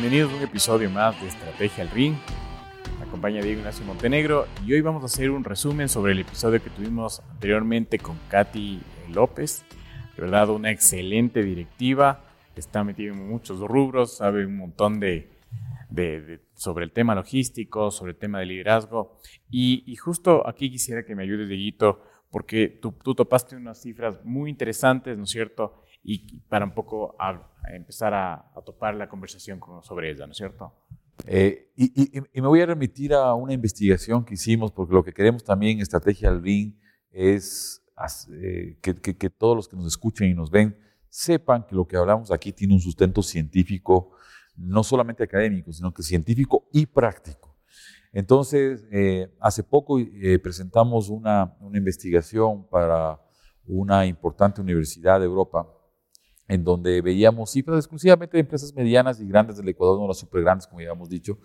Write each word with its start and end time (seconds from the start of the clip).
bienvenidos 0.00 0.32
a 0.32 0.36
un 0.36 0.42
episodio 0.42 0.90
más 0.90 1.20
de 1.20 1.26
Estrategia 1.26 1.82
al 1.82 1.90
Ring. 1.90 2.14
Me 3.00 3.04
acompaña 3.04 3.42
Diego 3.42 3.58
Ignacio 3.58 3.84
Montenegro 3.84 4.46
y 4.64 4.72
hoy 4.72 4.80
vamos 4.80 5.02
a 5.02 5.06
hacer 5.06 5.28
un 5.28 5.42
resumen 5.42 5.88
sobre 5.88 6.12
el 6.12 6.20
episodio 6.20 6.62
que 6.62 6.70
tuvimos 6.70 7.18
anteriormente 7.32 7.98
con 7.98 8.16
Katy 8.28 8.80
López. 9.12 9.64
De 10.14 10.22
verdad, 10.22 10.50
una 10.50 10.70
excelente 10.70 11.42
directiva, 11.42 12.20
está 12.54 12.84
metida 12.84 13.10
en 13.10 13.28
muchos 13.28 13.58
rubros, 13.58 14.18
sabe 14.18 14.46
un 14.46 14.56
montón 14.58 15.00
de, 15.00 15.32
sobre 16.54 16.84
el 16.84 16.92
tema 16.92 17.16
logístico, 17.16 17.90
sobre 17.90 18.12
el 18.12 18.18
tema 18.18 18.38
de 18.38 18.46
liderazgo. 18.46 19.18
Y, 19.50 19.96
justo 19.96 20.46
aquí 20.46 20.70
quisiera 20.70 21.04
que 21.04 21.16
me 21.16 21.24
ayudes, 21.24 21.48
Dieguito, 21.48 22.04
porque 22.30 22.68
tú, 22.68 22.94
tú 23.02 23.16
topaste 23.16 23.56
unas 23.56 23.82
cifras 23.82 24.24
muy 24.24 24.48
interesantes, 24.48 25.18
¿no 25.18 25.24
es 25.24 25.30
cierto? 25.30 25.82
Y 26.10 26.40
para 26.48 26.64
un 26.64 26.72
poco 26.72 27.14
empezar 27.70 28.14
a, 28.14 28.50
topar 28.64 28.94
la 28.94 29.10
conversación 29.10 29.60
sobre 29.82 30.10
ella, 30.10 30.26
¿no 30.26 30.32
es 30.32 30.38
cierto? 30.38 30.72
Eh, 31.26 31.70
y, 31.76 32.40
me 32.40 32.48
voy 32.48 32.62
a 32.62 32.66
remitir 32.66 33.12
a 33.12 33.34
una 33.34 33.52
investigación 33.52 34.24
que 34.24 34.32
hicimos, 34.32 34.72
porque 34.72 34.94
lo 34.94 35.04
que 35.04 35.12
queremos 35.12 35.44
también 35.44 35.76
en 35.76 35.82
Estrategia 35.82 36.30
al 36.30 36.42
Ring 36.42 36.74
es 37.10 37.84
eh, 38.32 38.78
que, 38.80 38.94
que, 38.94 39.28
todos 39.28 39.54
los 39.54 39.68
que 39.68 39.76
nos 39.76 39.86
escuchen 39.86 40.30
y 40.30 40.34
nos 40.34 40.50
ven 40.50 40.78
sepan 41.10 41.66
que 41.66 41.74
lo 41.74 41.86
que 41.86 41.98
hablamos 41.98 42.30
aquí 42.30 42.52
tiene 42.52 42.72
un 42.72 42.80
sustento 42.80 43.22
científico, 43.22 44.12
no 44.56 44.82
solamente 44.82 45.24
académico, 45.24 45.72
sino 45.74 45.92
que 45.92 46.02
científico 46.02 46.70
y 46.72 46.86
práctico. 46.86 47.54
Entonces, 48.14 48.86
eh, 48.90 49.30
hace 49.40 49.62
poco 49.62 49.98
presentamos 50.42 51.10
una, 51.10 51.54
una 51.60 51.76
investigación 51.76 52.66
para 52.66 53.20
una 53.66 54.06
importante 54.06 54.62
universidad 54.62 55.20
de 55.20 55.26
Europa 55.26 55.74
en 56.48 56.64
donde 56.64 57.02
veíamos 57.02 57.50
cifras 57.50 57.78
exclusivamente 57.78 58.36
de 58.36 58.40
empresas 58.40 58.74
medianas 58.74 59.20
y 59.20 59.28
grandes 59.28 59.58
del 59.58 59.68
Ecuador, 59.68 60.00
no 60.00 60.08
las 60.08 60.18
super 60.18 60.42
grandes, 60.42 60.66
como 60.66 60.80
ya 60.80 60.88
habíamos 60.88 61.10
dicho. 61.10 61.38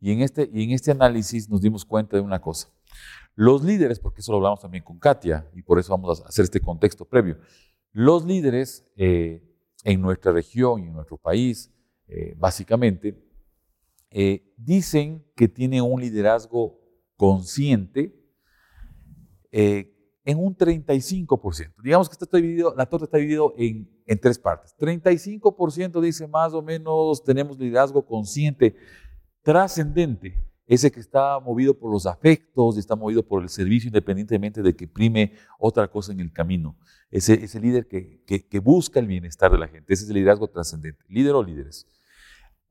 Y 0.00 0.12
en, 0.12 0.22
este, 0.22 0.50
y 0.52 0.64
en 0.64 0.70
este 0.70 0.90
análisis 0.90 1.48
nos 1.50 1.60
dimos 1.60 1.84
cuenta 1.84 2.16
de 2.16 2.22
una 2.22 2.40
cosa. 2.40 2.68
Los 3.34 3.62
líderes, 3.62 4.00
porque 4.00 4.22
eso 4.22 4.32
lo 4.32 4.38
hablamos 4.38 4.60
también 4.60 4.82
con 4.82 4.98
Katia, 4.98 5.48
y 5.54 5.62
por 5.62 5.78
eso 5.78 5.92
vamos 5.92 6.22
a 6.22 6.28
hacer 6.28 6.44
este 6.44 6.60
contexto 6.60 7.04
previo. 7.04 7.38
Los 7.92 8.24
líderes 8.24 8.86
eh, 8.96 9.42
en 9.84 10.00
nuestra 10.00 10.32
región 10.32 10.82
y 10.82 10.86
en 10.86 10.94
nuestro 10.94 11.18
país, 11.18 11.70
eh, 12.08 12.34
básicamente, 12.38 13.22
eh, 14.10 14.54
dicen 14.56 15.24
que 15.36 15.48
tienen 15.48 15.82
un 15.82 16.00
liderazgo 16.00 16.80
consciente 17.16 18.16
en 20.30 20.38
un 20.38 20.56
35%. 20.56 21.74
Digamos 21.82 22.08
que 22.08 22.12
está 22.12 22.36
dividido, 22.36 22.72
la 22.76 22.86
torta 22.86 23.06
está 23.06 23.18
dividida 23.18 23.42
en, 23.56 23.90
en 24.06 24.20
tres 24.20 24.38
partes. 24.38 24.76
35% 24.78 26.00
dice 26.00 26.28
más 26.28 26.54
o 26.54 26.62
menos 26.62 27.24
tenemos 27.24 27.58
liderazgo 27.58 28.06
consciente, 28.06 28.76
trascendente, 29.42 30.46
ese 30.66 30.92
que 30.92 31.00
está 31.00 31.40
movido 31.40 31.76
por 31.76 31.90
los 31.90 32.06
afectos, 32.06 32.78
está 32.78 32.94
movido 32.94 33.26
por 33.26 33.42
el 33.42 33.48
servicio 33.48 33.88
independientemente 33.88 34.62
de 34.62 34.76
que 34.76 34.86
prime 34.86 35.32
otra 35.58 35.88
cosa 35.88 36.12
en 36.12 36.20
el 36.20 36.32
camino. 36.32 36.78
Ese, 37.10 37.34
ese 37.34 37.58
líder 37.58 37.88
que, 37.88 38.22
que, 38.24 38.46
que 38.46 38.60
busca 38.60 39.00
el 39.00 39.08
bienestar 39.08 39.50
de 39.50 39.58
la 39.58 39.66
gente, 39.66 39.92
ese 39.92 40.04
es 40.04 40.10
el 40.10 40.14
liderazgo 40.14 40.46
trascendente, 40.46 41.04
líder 41.08 41.34
o 41.34 41.42
líderes. 41.42 41.88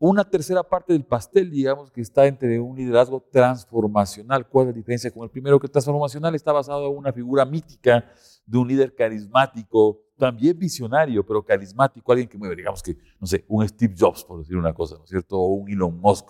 Una 0.02 0.24
tercera 0.24 0.64
parte 0.64 0.94
del 0.94 1.04
pastel, 1.04 1.52
digamos, 1.52 1.92
que 1.92 2.00
está 2.00 2.26
entre 2.26 2.58
un 2.58 2.78
liderazgo 2.78 3.22
transformacional. 3.32 4.48
¿Cuál 4.48 4.68
es 4.68 4.74
la 4.74 4.78
diferencia 4.78 5.12
con 5.12 5.24
el 5.24 5.30
primero? 5.30 5.60
Que 5.60 5.68
el 5.68 5.72
transformacional 5.72 6.34
está 6.36 6.54
basado 6.54 6.90
en 6.90 6.98
una 6.98 7.12
figura 7.12 7.44
mítica 7.44 8.10
de 8.46 8.58
un 8.58 8.66
líder 8.66 8.96
carismático, 8.96 10.00
también 10.18 10.58
visionario, 10.58 11.26
pero 11.26 11.44
carismático, 11.44 12.10
alguien 12.14 12.30
que 12.30 12.38
mueve, 12.38 12.56
digamos 12.56 12.82
que, 12.82 12.96
no 13.20 13.28
sé, 13.28 13.44
un 13.50 13.68
Steve 13.68 13.94
Jobs, 13.98 14.24
por 14.24 14.40
decir 14.40 14.56
una 14.56 14.74
cosa, 14.74 14.96
¿no 14.96 15.04
es 15.04 15.10
cierto? 15.10 15.38
O 15.38 15.48
un 15.48 15.70
Elon 15.70 16.00
Musk, 16.00 16.30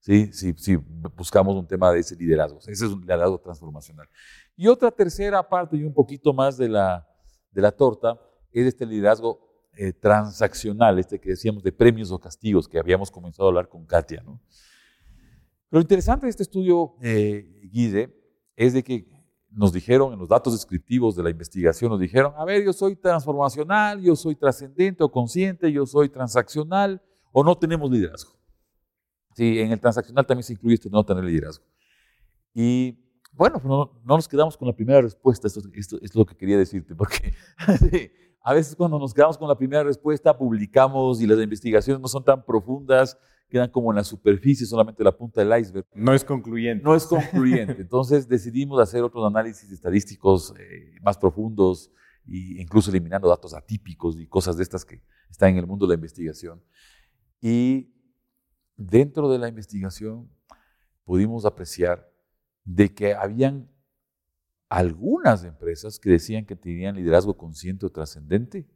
¿sí? 0.00 0.32
Si, 0.32 0.52
si 0.54 0.74
buscamos 1.16 1.54
un 1.54 1.68
tema 1.68 1.92
de 1.92 2.00
ese 2.00 2.16
liderazgo. 2.16 2.58
Ese 2.58 2.72
es 2.72 2.82
un 2.82 3.00
liderazgo 3.00 3.38
transformacional. 3.38 4.08
Y 4.56 4.66
otra 4.66 4.90
tercera 4.90 5.48
parte 5.48 5.76
y 5.76 5.84
un 5.84 5.94
poquito 5.94 6.32
más 6.32 6.56
de 6.56 6.68
la, 6.68 7.08
de 7.52 7.62
la 7.62 7.70
torta 7.70 8.20
es 8.50 8.66
este 8.66 8.84
liderazgo 8.84 9.53
eh, 9.76 9.92
transaccional, 9.92 10.98
este 10.98 11.20
que 11.20 11.30
decíamos 11.30 11.62
de 11.62 11.72
premios 11.72 12.10
o 12.10 12.18
castigos, 12.18 12.68
que 12.68 12.78
habíamos 12.78 13.10
comenzado 13.10 13.46
a 13.46 13.50
hablar 13.50 13.68
con 13.68 13.84
Katia. 13.86 14.22
¿no? 14.24 14.40
Lo 15.70 15.80
interesante 15.80 16.26
de 16.26 16.30
este 16.30 16.44
estudio, 16.44 16.94
eh, 17.02 17.68
Guide, 17.72 18.14
es 18.56 18.72
de 18.72 18.82
que 18.82 19.08
nos 19.50 19.72
dijeron 19.72 20.12
en 20.12 20.18
los 20.18 20.28
datos 20.28 20.52
descriptivos 20.52 21.16
de 21.16 21.22
la 21.22 21.30
investigación, 21.30 21.90
nos 21.90 22.00
dijeron, 22.00 22.32
a 22.36 22.44
ver, 22.44 22.64
yo 22.64 22.72
soy 22.72 22.96
transformacional, 22.96 24.00
yo 24.00 24.16
soy 24.16 24.34
trascendente 24.34 25.02
o 25.04 25.10
consciente, 25.10 25.70
yo 25.72 25.86
soy 25.86 26.08
transaccional, 26.08 27.02
o 27.32 27.42
no 27.42 27.56
tenemos 27.56 27.90
liderazgo. 27.90 28.32
Sí, 29.34 29.58
en 29.58 29.72
el 29.72 29.80
transaccional 29.80 30.26
también 30.26 30.44
se 30.44 30.52
incluye 30.52 30.74
esto 30.74 30.88
no 30.88 31.04
tener 31.04 31.24
liderazgo. 31.24 31.64
Y 32.52 32.96
bueno, 33.32 33.54
pues 33.56 33.66
no, 33.66 34.00
no, 34.04 34.16
nos 34.16 34.28
quedamos 34.28 34.56
con 34.56 34.68
la 34.68 34.74
primera 34.74 35.00
respuesta, 35.00 35.48
esto, 35.48 35.60
esto, 35.72 35.98
es 36.00 36.14
lo 36.14 36.24
que 36.24 36.36
quería 36.36 36.56
decirte, 36.56 36.94
porque 36.94 37.34
A 38.46 38.52
veces 38.52 38.76
cuando 38.76 38.98
nos 38.98 39.14
quedamos 39.14 39.38
con 39.38 39.48
la 39.48 39.56
primera 39.56 39.82
respuesta, 39.82 40.36
publicamos 40.36 41.18
y 41.22 41.26
las 41.26 41.38
investigaciones 41.38 41.98
no 41.98 42.08
son 42.08 42.22
tan 42.22 42.44
profundas, 42.44 43.18
quedan 43.48 43.70
como 43.70 43.90
en 43.90 43.96
la 43.96 44.04
superficie, 44.04 44.66
solamente 44.66 45.02
la 45.02 45.16
punta 45.16 45.42
del 45.42 45.58
iceberg. 45.58 45.86
No 45.94 46.12
es 46.12 46.22
concluyente. 46.24 46.84
No 46.84 46.94
es 46.94 47.06
concluyente. 47.06 47.80
Entonces 47.80 48.28
decidimos 48.28 48.78
hacer 48.82 49.02
otros 49.02 49.26
análisis 49.26 49.72
estadísticos 49.72 50.52
eh, 50.58 50.94
más 51.02 51.16
profundos 51.16 51.90
e 52.26 52.60
incluso 52.60 52.90
eliminando 52.90 53.28
datos 53.28 53.54
atípicos 53.54 54.20
y 54.20 54.26
cosas 54.26 54.58
de 54.58 54.62
estas 54.62 54.84
que 54.84 55.00
están 55.30 55.48
en 55.48 55.58
el 55.58 55.66
mundo 55.66 55.86
de 55.86 55.94
la 55.94 55.94
investigación. 55.94 56.62
Y 57.40 57.94
dentro 58.76 59.30
de 59.30 59.38
la 59.38 59.48
investigación 59.48 60.30
pudimos 61.06 61.46
apreciar 61.46 62.12
de 62.62 62.92
que 62.92 63.14
habían 63.14 63.73
algunas 64.68 65.44
empresas 65.44 65.98
que 65.98 66.10
decían 66.10 66.46
que 66.46 66.56
tenían 66.56 66.96
liderazgo 66.96 67.36
consciente 67.36 67.86
o 67.86 67.90
trascendente, 67.90 68.68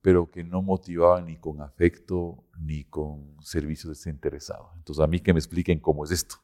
pero 0.00 0.30
que 0.30 0.44
no 0.44 0.62
motivaban 0.62 1.26
ni 1.26 1.36
con 1.36 1.60
afecto 1.60 2.44
ni 2.58 2.84
con 2.84 3.36
servicio 3.42 3.90
desinteresado. 3.90 4.70
Entonces, 4.76 5.02
a 5.02 5.06
mí 5.06 5.20
que 5.20 5.32
me 5.32 5.38
expliquen 5.38 5.80
cómo 5.80 6.04
es 6.04 6.10
esto. 6.10 6.36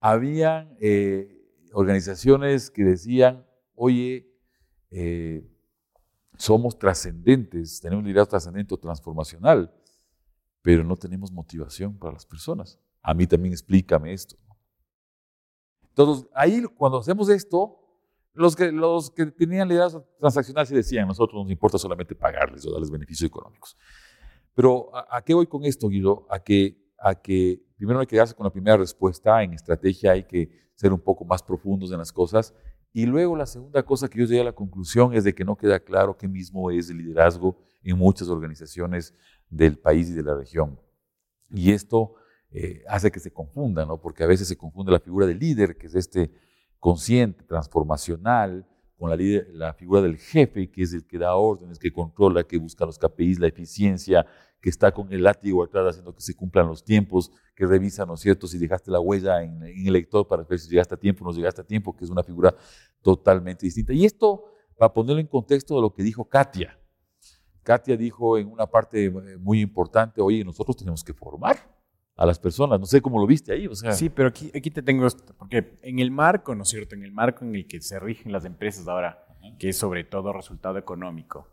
Habían 0.00 0.76
eh, 0.80 1.68
organizaciones 1.72 2.70
que 2.70 2.84
decían, 2.84 3.46
oye, 3.74 4.26
eh, 4.90 5.46
somos 6.36 6.78
trascendentes, 6.78 7.80
tenemos 7.80 8.04
liderazgo 8.04 8.30
trascendente 8.30 8.74
o 8.74 8.78
transformacional, 8.78 9.72
pero 10.62 10.84
no 10.84 10.96
tenemos 10.96 11.30
motivación 11.30 11.96
para 11.98 12.14
las 12.14 12.26
personas. 12.26 12.78
A 13.02 13.14
mí 13.14 13.26
también 13.26 13.52
explícame 13.52 14.12
esto. 14.12 14.36
Entonces, 15.90 16.26
ahí 16.34 16.62
cuando 16.76 16.98
hacemos 16.98 17.28
esto, 17.28 17.76
los 18.32 18.56
que, 18.56 18.72
los 18.72 19.10
que 19.10 19.26
tenían 19.26 19.68
liderazgo 19.68 20.06
transaccional 20.18 20.66
se 20.66 20.74
decían, 20.74 21.06
nosotros 21.06 21.42
nos 21.42 21.50
importa 21.50 21.78
solamente 21.78 22.14
pagarles 22.14 22.66
o 22.66 22.72
darles 22.72 22.90
beneficios 22.90 23.26
económicos. 23.26 23.76
Pero 24.54 24.90
¿a, 24.94 25.22
qué 25.22 25.34
voy 25.34 25.46
con 25.46 25.64
esto, 25.64 25.88
Guido? 25.88 26.26
A 26.30 26.38
que, 26.38 26.76
a 26.98 27.14
que 27.14 27.62
primero 27.76 28.00
hay 28.00 28.06
que 28.06 28.16
quedarse 28.16 28.34
con 28.34 28.44
la 28.44 28.52
primera 28.52 28.76
respuesta, 28.76 29.42
en 29.42 29.52
estrategia 29.54 30.12
hay 30.12 30.24
que 30.24 30.50
ser 30.74 30.92
un 30.92 31.00
poco 31.00 31.24
más 31.24 31.42
profundos 31.42 31.90
en 31.92 31.98
las 31.98 32.12
cosas. 32.12 32.54
Y 32.92 33.06
luego 33.06 33.36
la 33.36 33.46
segunda 33.46 33.82
cosa 33.84 34.08
que 34.08 34.18
yo 34.18 34.24
llegué 34.24 34.40
a 34.40 34.44
la 34.44 34.52
conclusión 34.52 35.14
es 35.14 35.24
de 35.24 35.34
que 35.34 35.44
no 35.44 35.56
queda 35.56 35.80
claro 35.80 36.16
qué 36.16 36.26
mismo 36.26 36.70
es 36.70 36.90
el 36.90 36.98
liderazgo 36.98 37.56
en 37.82 37.96
muchas 37.96 38.28
organizaciones 38.28 39.14
del 39.48 39.78
país 39.78 40.10
y 40.10 40.14
de 40.14 40.22
la 40.22 40.34
región. 40.34 40.78
Y 41.50 41.72
esto 41.72 42.14
eh, 42.52 42.82
hace 42.88 43.12
que 43.12 43.20
se 43.20 43.32
confunda, 43.32 43.86
¿no? 43.86 44.00
porque 44.00 44.24
a 44.24 44.26
veces 44.26 44.48
se 44.48 44.56
confunde 44.56 44.90
la 44.90 45.00
figura 45.00 45.26
del 45.26 45.38
líder, 45.38 45.76
que 45.76 45.86
es 45.86 45.94
este 45.94 46.32
consciente, 46.80 47.44
transformacional, 47.44 48.66
con 48.98 49.08
la, 49.10 49.72
figura 49.72 50.02
del 50.02 50.18
jefe, 50.18 50.70
que 50.70 50.82
es 50.82 50.92
el 50.92 51.06
que 51.06 51.16
da 51.16 51.34
órdenes, 51.34 51.78
que 51.78 51.90
controla, 51.90 52.42
que 52.42 52.58
busca 52.58 52.84
los 52.84 52.98
KPIs, 52.98 53.38
la 53.38 53.46
eficiencia, 53.46 54.26
que 54.60 54.68
está 54.68 54.92
con 54.92 55.10
el 55.10 55.22
látigo 55.22 55.64
atrás 55.64 55.86
haciendo 55.88 56.14
que 56.14 56.20
se 56.20 56.34
cumplan 56.34 56.66
los 56.66 56.84
tiempos, 56.84 57.32
que 57.54 57.64
revisa, 57.64 58.04
¿no 58.04 58.14
es 58.14 58.20
cierto?, 58.20 58.46
si 58.46 58.58
dejaste 58.58 58.90
la 58.90 59.00
huella 59.00 59.42
en, 59.42 59.62
en 59.62 59.86
el 59.86 59.92
lector 59.94 60.28
para 60.28 60.42
ver 60.42 60.58
si 60.58 60.68
llegaste 60.68 60.94
a 60.94 60.98
tiempo 60.98 61.24
o 61.24 61.28
no 61.28 61.34
llegaste 61.34 61.62
a 61.62 61.64
tiempo, 61.64 61.96
que 61.96 62.04
es 62.04 62.10
una 62.10 62.22
figura 62.22 62.54
totalmente 63.00 63.64
distinta. 63.64 63.94
Y 63.94 64.04
esto, 64.04 64.44
para 64.76 64.92
ponerlo 64.92 65.20
en 65.20 65.28
contexto 65.28 65.76
de 65.76 65.80
lo 65.80 65.94
que 65.94 66.02
dijo 66.02 66.28
Katia. 66.28 66.78
Katia 67.62 67.96
dijo 67.96 68.36
en 68.36 68.48
una 68.48 68.66
parte 68.66 69.06
eh, 69.06 69.38
muy 69.38 69.60
importante, 69.62 70.20
oye, 70.20 70.44
nosotros 70.44 70.76
tenemos 70.76 71.02
que 71.02 71.14
formar 71.14 71.79
a 72.20 72.26
las 72.26 72.38
personas. 72.38 72.78
No 72.78 72.84
sé 72.84 73.00
cómo 73.00 73.18
lo 73.18 73.26
viste 73.26 73.50
ahí. 73.50 73.66
O 73.66 73.74
sea. 73.74 73.92
Sí, 73.92 74.10
pero 74.10 74.28
aquí, 74.28 74.52
aquí 74.54 74.70
te 74.70 74.82
tengo 74.82 75.06
esto, 75.06 75.34
porque 75.38 75.78
en 75.80 76.00
el 76.00 76.10
marco, 76.10 76.54
¿no 76.54 76.64
es 76.64 76.68
cierto? 76.68 76.94
En 76.94 77.02
el 77.02 77.12
marco 77.12 77.46
en 77.46 77.54
el 77.54 77.66
que 77.66 77.80
se 77.80 77.98
rigen 77.98 78.30
las 78.30 78.44
empresas 78.44 78.86
ahora, 78.86 79.24
que 79.58 79.70
es 79.70 79.78
sobre 79.78 80.04
todo 80.04 80.30
resultado 80.34 80.76
económico, 80.76 81.48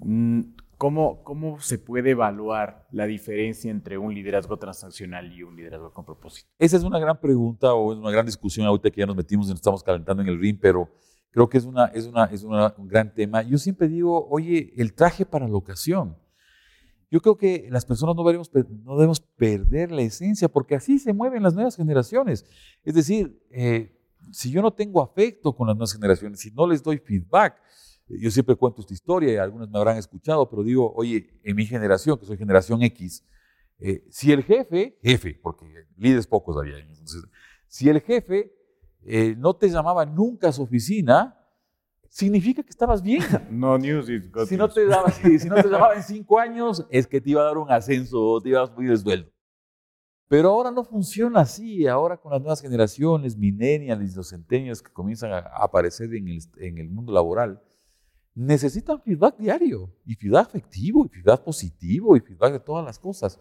mm, 0.00 0.40
¿cómo, 0.78 1.22
¿cómo 1.24 1.60
se 1.60 1.78
puede 1.78 2.12
evaluar 2.12 2.86
la 2.90 3.04
diferencia 3.04 3.70
entre 3.70 3.98
un 3.98 4.14
liderazgo 4.14 4.56
transaccional 4.56 5.30
y 5.30 5.42
un 5.42 5.54
liderazgo 5.54 5.92
con 5.92 6.06
propósito? 6.06 6.48
Esa 6.58 6.78
es 6.78 6.82
una 6.82 6.98
gran 6.98 7.20
pregunta 7.20 7.74
o 7.74 7.92
es 7.92 7.98
una 7.98 8.10
gran 8.10 8.24
discusión 8.24 8.66
ahorita 8.66 8.90
que 8.90 9.00
ya 9.02 9.06
nos 9.06 9.16
metimos 9.16 9.46
y 9.46 9.50
nos 9.50 9.58
estamos 9.58 9.82
calentando 9.82 10.22
en 10.22 10.30
el 10.30 10.40
ring, 10.40 10.56
pero 10.58 10.88
creo 11.30 11.50
que 11.50 11.58
es, 11.58 11.66
una, 11.66 11.84
es, 11.88 12.06
una, 12.06 12.24
es 12.24 12.42
un 12.42 12.88
gran 12.88 13.12
tema. 13.12 13.42
Yo 13.42 13.58
siempre 13.58 13.88
digo, 13.88 14.26
oye, 14.30 14.72
el 14.78 14.94
traje 14.94 15.26
para 15.26 15.46
la 15.46 15.56
ocasión. 15.56 16.16
Yo 17.16 17.22
creo 17.22 17.38
que 17.38 17.68
las 17.70 17.86
personas 17.86 18.14
no 18.14 18.24
debemos, 18.24 18.50
no 18.84 18.94
debemos 18.96 19.20
perder 19.20 19.90
la 19.90 20.02
esencia 20.02 20.48
porque 20.48 20.74
así 20.74 20.98
se 20.98 21.14
mueven 21.14 21.42
las 21.42 21.54
nuevas 21.54 21.74
generaciones. 21.74 22.44
Es 22.84 22.92
decir, 22.92 23.42
eh, 23.50 23.98
si 24.32 24.50
yo 24.50 24.60
no 24.60 24.70
tengo 24.70 25.00
afecto 25.00 25.56
con 25.56 25.66
las 25.66 25.74
nuevas 25.74 25.94
generaciones, 25.94 26.40
si 26.40 26.50
no 26.50 26.66
les 26.66 26.82
doy 26.82 26.98
feedback, 26.98 27.54
eh, 28.10 28.18
yo 28.20 28.30
siempre 28.30 28.54
cuento 28.54 28.82
esta 28.82 28.92
historia 28.92 29.32
y 29.32 29.36
algunos 29.36 29.70
me 29.70 29.78
habrán 29.78 29.96
escuchado, 29.96 30.46
pero 30.50 30.62
digo, 30.62 30.92
oye, 30.94 31.40
en 31.42 31.56
mi 31.56 31.64
generación, 31.64 32.18
que 32.18 32.26
soy 32.26 32.36
generación 32.36 32.82
X, 32.82 33.24
eh, 33.78 34.04
si 34.10 34.30
el 34.30 34.42
jefe, 34.42 34.98
jefe, 35.02 35.40
porque 35.42 35.64
líderes 35.96 36.26
pocos 36.26 36.54
había, 36.58 36.76
entonces, 36.80 37.24
si 37.66 37.88
el 37.88 38.02
jefe 38.02 38.52
no 39.38 39.54
te 39.54 39.70
llamaba 39.70 40.04
nunca 40.04 40.48
a 40.48 40.52
su 40.52 40.64
oficina, 40.64 41.35
significa 42.08 42.62
que 42.62 42.70
estabas 42.70 43.02
bien. 43.02 43.22
No 43.50 43.78
news 43.78 44.08
is 44.08 44.30
good 44.30 44.46
si 44.46 44.56
no 44.56 44.68
te 44.68 44.86
daba, 44.86 45.10
si, 45.10 45.48
no 45.48 45.54
te 45.56 45.68
llamaba 45.68 45.94
en 45.94 46.02
cinco 46.02 46.38
años, 46.38 46.86
es 46.90 47.06
que 47.06 47.20
te 47.20 47.30
iba 47.30 47.42
a 47.42 47.44
dar 47.44 47.58
un 47.58 47.70
ascenso, 47.70 48.40
te 48.42 48.50
iba 48.50 48.62
a 48.62 48.66
subir 48.66 48.90
el 48.90 48.98
sueldo. 48.98 49.30
Pero 50.28 50.50
ahora 50.50 50.70
no 50.70 50.82
funciona 50.84 51.40
así. 51.40 51.86
Ahora 51.86 52.16
con 52.16 52.32
las 52.32 52.40
nuevas 52.40 52.60
generaciones, 52.60 53.36
millennials 53.36 54.12
y 54.12 54.16
los 54.16 54.28
centenios 54.28 54.82
que 54.82 54.92
comienzan 54.92 55.32
a 55.32 55.38
aparecer 55.38 56.12
en 56.14 56.28
el, 56.28 56.38
en 56.58 56.78
el 56.78 56.90
mundo 56.90 57.12
laboral, 57.12 57.62
necesitan 58.34 59.00
feedback 59.00 59.38
diario, 59.38 59.94
y 60.04 60.14
feedback 60.14 60.48
afectivo, 60.48 61.06
y 61.06 61.08
feedback 61.08 61.42
positivo, 61.42 62.16
y 62.16 62.20
feedback 62.20 62.52
de 62.52 62.60
todas 62.60 62.84
las 62.84 62.98
cosas 62.98 63.40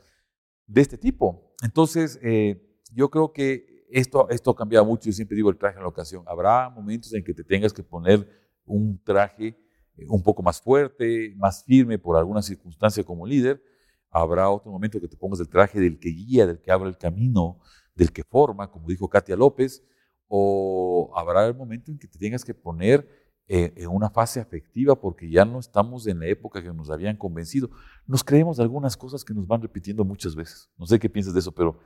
de 0.68 0.82
este 0.82 0.98
tipo. 0.98 1.54
Entonces, 1.64 2.20
eh, 2.24 2.80
yo 2.94 3.10
creo 3.10 3.34
que 3.34 3.86
esto, 3.90 4.30
esto 4.30 4.52
ha 4.52 4.56
cambiado 4.56 4.86
mucho. 4.86 5.06
Yo 5.06 5.12
siempre 5.12 5.36
digo 5.36 5.50
el 5.50 5.58
traje 5.58 5.78
en 5.78 5.84
la 5.84 5.90
ocasión. 5.90 6.24
Habrá 6.28 6.70
momentos 6.70 7.14
en 7.14 7.24
que 7.24 7.34
te 7.34 7.44
tengas 7.44 7.74
que 7.74 7.84
poner 7.84 8.28
un 8.66 9.02
traje 9.04 9.58
eh, 9.98 10.06
un 10.10 10.22
poco 10.24 10.44
más 10.44 10.62
fuerte, 10.62 11.34
más 11.38 11.64
firme 11.64 11.98
por 12.00 12.18
alguna 12.18 12.42
circunstancia 12.42 13.04
como 13.04 13.26
líder. 13.26 13.62
Habrá 14.10 14.50
otro 14.50 14.72
momento 14.72 15.00
que 15.00 15.08
te 15.08 15.18
pongas 15.18 15.40
el 15.40 15.50
traje 15.50 15.80
del 15.80 16.00
que 16.00 16.10
guía, 16.10 16.48
del 16.48 16.62
que 16.62 16.72
abre 16.72 16.90
el 16.90 16.98
camino, 16.98 17.60
del 17.96 18.12
que 18.12 18.24
forma, 18.24 18.72
como 18.72 18.88
dijo 18.88 19.10
Katia 19.10 19.36
López, 19.36 19.84
o 20.28 21.12
habrá 21.16 21.46
el 21.46 21.56
momento 21.56 21.92
en 21.92 22.00
que 22.00 22.08
te 22.08 22.18
tengas 22.18 22.44
que 22.44 22.54
poner 22.54 23.08
eh, 23.48 23.74
en 23.76 23.90
una 23.90 24.10
fase 24.10 24.40
afectiva 24.40 25.00
porque 25.00 25.30
ya 25.30 25.46
no 25.46 25.60
estamos 25.60 26.08
en 26.08 26.20
la 26.20 26.26
época 26.26 26.64
que 26.64 26.74
nos 26.74 26.90
habían 26.90 27.16
convencido. 27.16 27.70
Nos 28.08 28.24
creemos 28.24 28.60
algunas 28.60 28.98
cosas 28.98 29.24
que 29.24 29.34
nos 29.34 29.48
van 29.48 29.62
repitiendo 29.62 30.04
muchas 30.04 30.36
veces. 30.36 30.70
No 30.78 30.88
sé 30.88 30.98
qué 30.98 31.10
piensas 31.10 31.34
de 31.34 31.42
eso, 31.42 31.52
pero 31.52 31.80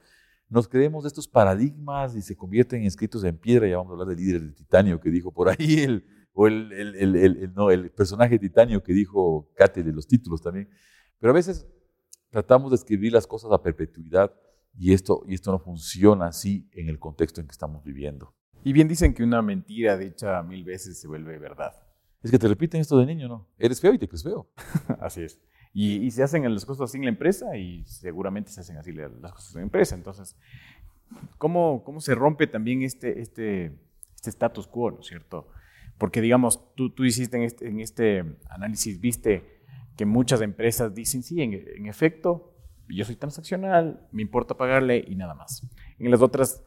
nos 0.47 0.67
creemos 0.67 1.03
de 1.03 1.09
estos 1.09 1.27
paradigmas 1.27 2.15
y 2.15 2.21
se 2.21 2.35
convierten 2.35 2.81
en 2.81 2.87
escritos 2.87 3.23
en 3.25 3.37
piedra. 3.37 3.67
Ya 3.67 3.77
vamos 3.77 3.91
a 3.91 3.93
hablar 3.93 4.07
del 4.07 4.17
líder 4.17 4.41
del 4.41 4.55
titanio 4.55 5.01
que 5.01 5.09
dijo 5.09 5.31
por 5.31 5.49
ahí 5.49 6.01
o 6.41 6.47
el, 6.47 6.71
el, 6.71 7.15
el, 7.17 7.53
no, 7.53 7.69
el 7.69 7.91
personaje 7.91 8.39
titanio 8.39 8.81
que 8.81 8.93
dijo 8.93 9.51
Kate 9.55 9.83
de 9.83 9.91
los 9.91 10.07
títulos 10.07 10.41
también. 10.41 10.69
Pero 11.19 11.31
a 11.31 11.33
veces 11.33 11.67
tratamos 12.29 12.71
de 12.71 12.75
escribir 12.75 13.11
las 13.11 13.27
cosas 13.27 13.51
a 13.51 13.61
perpetuidad 13.61 14.33
y 14.73 14.93
esto, 14.93 15.21
y 15.27 15.33
esto 15.33 15.51
no 15.51 15.59
funciona 15.59 16.27
así 16.27 16.69
en 16.71 16.87
el 16.87 16.97
contexto 16.97 17.41
en 17.41 17.47
que 17.47 17.51
estamos 17.51 17.83
viviendo. 17.83 18.33
Y 18.63 18.71
bien 18.71 18.87
dicen 18.87 19.13
que 19.13 19.21
una 19.21 19.41
mentira 19.41 19.97
dicha 19.97 20.41
mil 20.43 20.63
veces 20.63 20.97
se 21.01 21.09
vuelve 21.09 21.37
verdad. 21.39 21.73
Es 22.23 22.31
que 22.31 22.39
te 22.39 22.47
repiten 22.47 22.79
esto 22.79 22.97
de 22.97 23.05
niño, 23.05 23.27
¿no? 23.27 23.49
Eres 23.57 23.81
feo 23.81 23.93
y 23.93 23.99
te 23.99 24.07
crees 24.07 24.23
feo. 24.23 24.49
así 25.01 25.23
es. 25.23 25.41
Y, 25.73 25.97
y, 26.05 26.11
se 26.11 26.23
hacen 26.23 26.49
las 26.53 26.65
cosas 26.65 26.89
así 26.89 26.99
en 26.99 27.03
la 27.03 27.09
empresa 27.09 27.57
y 27.57 27.83
seguramente 27.83 28.49
se 28.49 28.61
hacen 28.61 28.77
así 28.77 28.93
las 28.93 29.33
cosas 29.33 29.55
en 29.55 29.59
la 29.59 29.65
empresa. 29.65 29.93
Entonces, 29.93 30.37
¿cómo, 31.37 31.83
cómo 31.83 31.99
se 31.99 32.15
rompe 32.15 32.47
también 32.47 32.81
este, 32.83 33.19
este, 33.19 33.77
este 34.15 34.29
status 34.29 34.67
quo, 34.67 34.91
¿no 34.91 35.01
es 35.01 35.07
cierto? 35.07 35.49
Porque, 35.99 36.21
digamos, 36.21 36.73
tú, 36.75 36.89
tú 36.89 37.03
hiciste 37.03 37.37
en 37.37 37.43
este, 37.43 37.67
en 37.67 37.79
este 37.81 38.23
análisis, 38.49 38.99
viste 38.99 39.59
que 39.97 40.05
muchas 40.05 40.39
empresas 40.39 40.95
dicen, 40.95 41.23
sí, 41.23 41.41
en, 41.41 41.85
efecto, 41.87 42.55
yo 42.87 43.03
soy 43.03 43.17
transaccional, 43.17 44.07
me 44.13 44.21
importa 44.21 44.55
pagarle 44.55 45.03
y 45.05 45.15
nada 45.15 45.33
más. 45.33 45.67
En 45.99 46.09
las 46.09 46.21
otras 46.21 46.63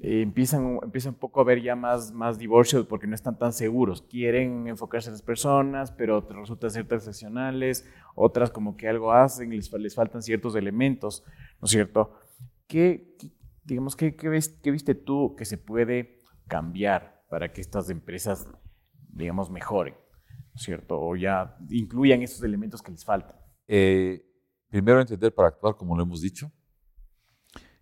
eh, 0.00 0.22
empiezan, 0.22 0.78
empiezan 0.80 1.14
un 1.14 1.18
poco 1.18 1.40
a 1.40 1.44
ver 1.44 1.60
ya 1.60 1.74
más, 1.74 2.12
más 2.12 2.38
divorcios 2.38 2.86
porque 2.86 3.08
no 3.08 3.16
están 3.16 3.36
tan 3.36 3.52
seguros. 3.52 4.02
Quieren 4.02 4.68
enfocarse 4.68 5.08
en 5.08 5.14
las 5.14 5.22
personas, 5.22 5.90
pero 5.90 6.20
resultan 6.20 6.70
ser 6.70 6.86
transaccionales. 6.86 7.84
Otras 8.14 8.52
como 8.52 8.76
que 8.76 8.88
algo 8.88 9.10
hacen 9.10 9.50
les, 9.50 9.72
les 9.72 9.94
faltan 9.96 10.22
ciertos 10.22 10.54
elementos, 10.54 11.24
¿no 11.60 11.64
es 11.64 11.70
cierto? 11.72 12.12
¿Qué, 12.68 13.16
digamos, 13.64 13.96
qué, 13.96 14.14
qué, 14.14 14.28
ves, 14.28 14.50
qué 14.62 14.70
viste 14.70 14.94
tú 14.94 15.34
que 15.36 15.46
se 15.46 15.58
puede 15.58 16.20
cambiar 16.46 17.11
para 17.32 17.50
que 17.50 17.62
estas 17.62 17.88
empresas, 17.88 18.46
digamos, 19.08 19.50
mejoren, 19.50 19.94
¿cierto? 20.54 21.00
O 21.00 21.16
ya 21.16 21.56
incluyan 21.70 22.20
esos 22.20 22.42
elementos 22.42 22.82
que 22.82 22.92
les 22.92 23.06
faltan. 23.06 23.34
Eh, 23.66 24.22
primero, 24.68 25.00
entender 25.00 25.34
para 25.34 25.48
actuar, 25.48 25.74
como 25.74 25.96
lo 25.96 26.02
hemos 26.02 26.20
dicho. 26.20 26.52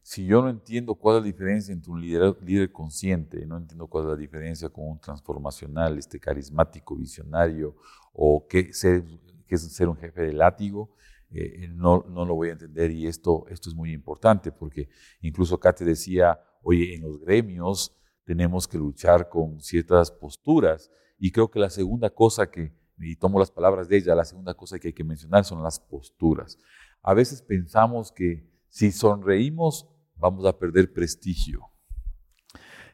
Si 0.02 0.24
yo 0.24 0.40
no 0.40 0.50
entiendo 0.50 0.94
cuál 0.94 1.16
es 1.16 1.22
la 1.22 1.26
diferencia 1.26 1.72
entre 1.72 1.90
un 1.90 2.00
líder, 2.00 2.36
líder 2.44 2.70
consciente, 2.70 3.44
no 3.44 3.56
entiendo 3.56 3.88
cuál 3.88 4.04
es 4.04 4.10
la 4.10 4.16
diferencia 4.16 4.68
con 4.68 4.88
un 4.88 5.00
transformacional, 5.00 5.98
este 5.98 6.20
carismático, 6.20 6.94
visionario, 6.94 7.74
o 8.12 8.46
qué, 8.48 8.72
ser, 8.72 9.04
qué 9.48 9.56
es 9.56 9.62
ser 9.62 9.88
un 9.88 9.96
jefe 9.96 10.22
de 10.22 10.32
látigo, 10.32 10.94
eh, 11.32 11.66
no, 11.74 12.04
no, 12.08 12.24
lo 12.24 12.36
voy 12.36 12.50
a 12.50 12.52
entender 12.52 12.92
y 12.92 13.08
esto, 13.08 13.48
esto 13.48 13.68
es 13.68 13.74
muy 13.74 13.92
importante 13.92 14.52
porque 14.52 14.88
incluso 15.22 15.58
Kate 15.58 15.84
decía, 15.84 16.38
oye, 16.62 16.94
en 16.94 17.02
los 17.02 17.18
gremios 17.18 17.96
tenemos 18.30 18.68
que 18.68 18.78
luchar 18.78 19.28
con 19.28 19.60
ciertas 19.60 20.08
posturas. 20.08 20.88
Y 21.18 21.32
creo 21.32 21.50
que 21.50 21.58
la 21.58 21.68
segunda 21.68 22.10
cosa 22.10 22.48
que, 22.48 22.72
y 22.96 23.16
tomo 23.16 23.40
las 23.40 23.50
palabras 23.50 23.88
de 23.88 23.96
ella, 23.96 24.14
la 24.14 24.24
segunda 24.24 24.54
cosa 24.54 24.78
que 24.78 24.86
hay 24.86 24.94
que 24.94 25.02
mencionar 25.02 25.44
son 25.44 25.64
las 25.64 25.80
posturas. 25.80 26.56
A 27.02 27.12
veces 27.12 27.42
pensamos 27.42 28.12
que 28.12 28.48
si 28.68 28.92
sonreímos 28.92 29.88
vamos 30.14 30.46
a 30.46 30.56
perder 30.56 30.92
prestigio, 30.92 31.72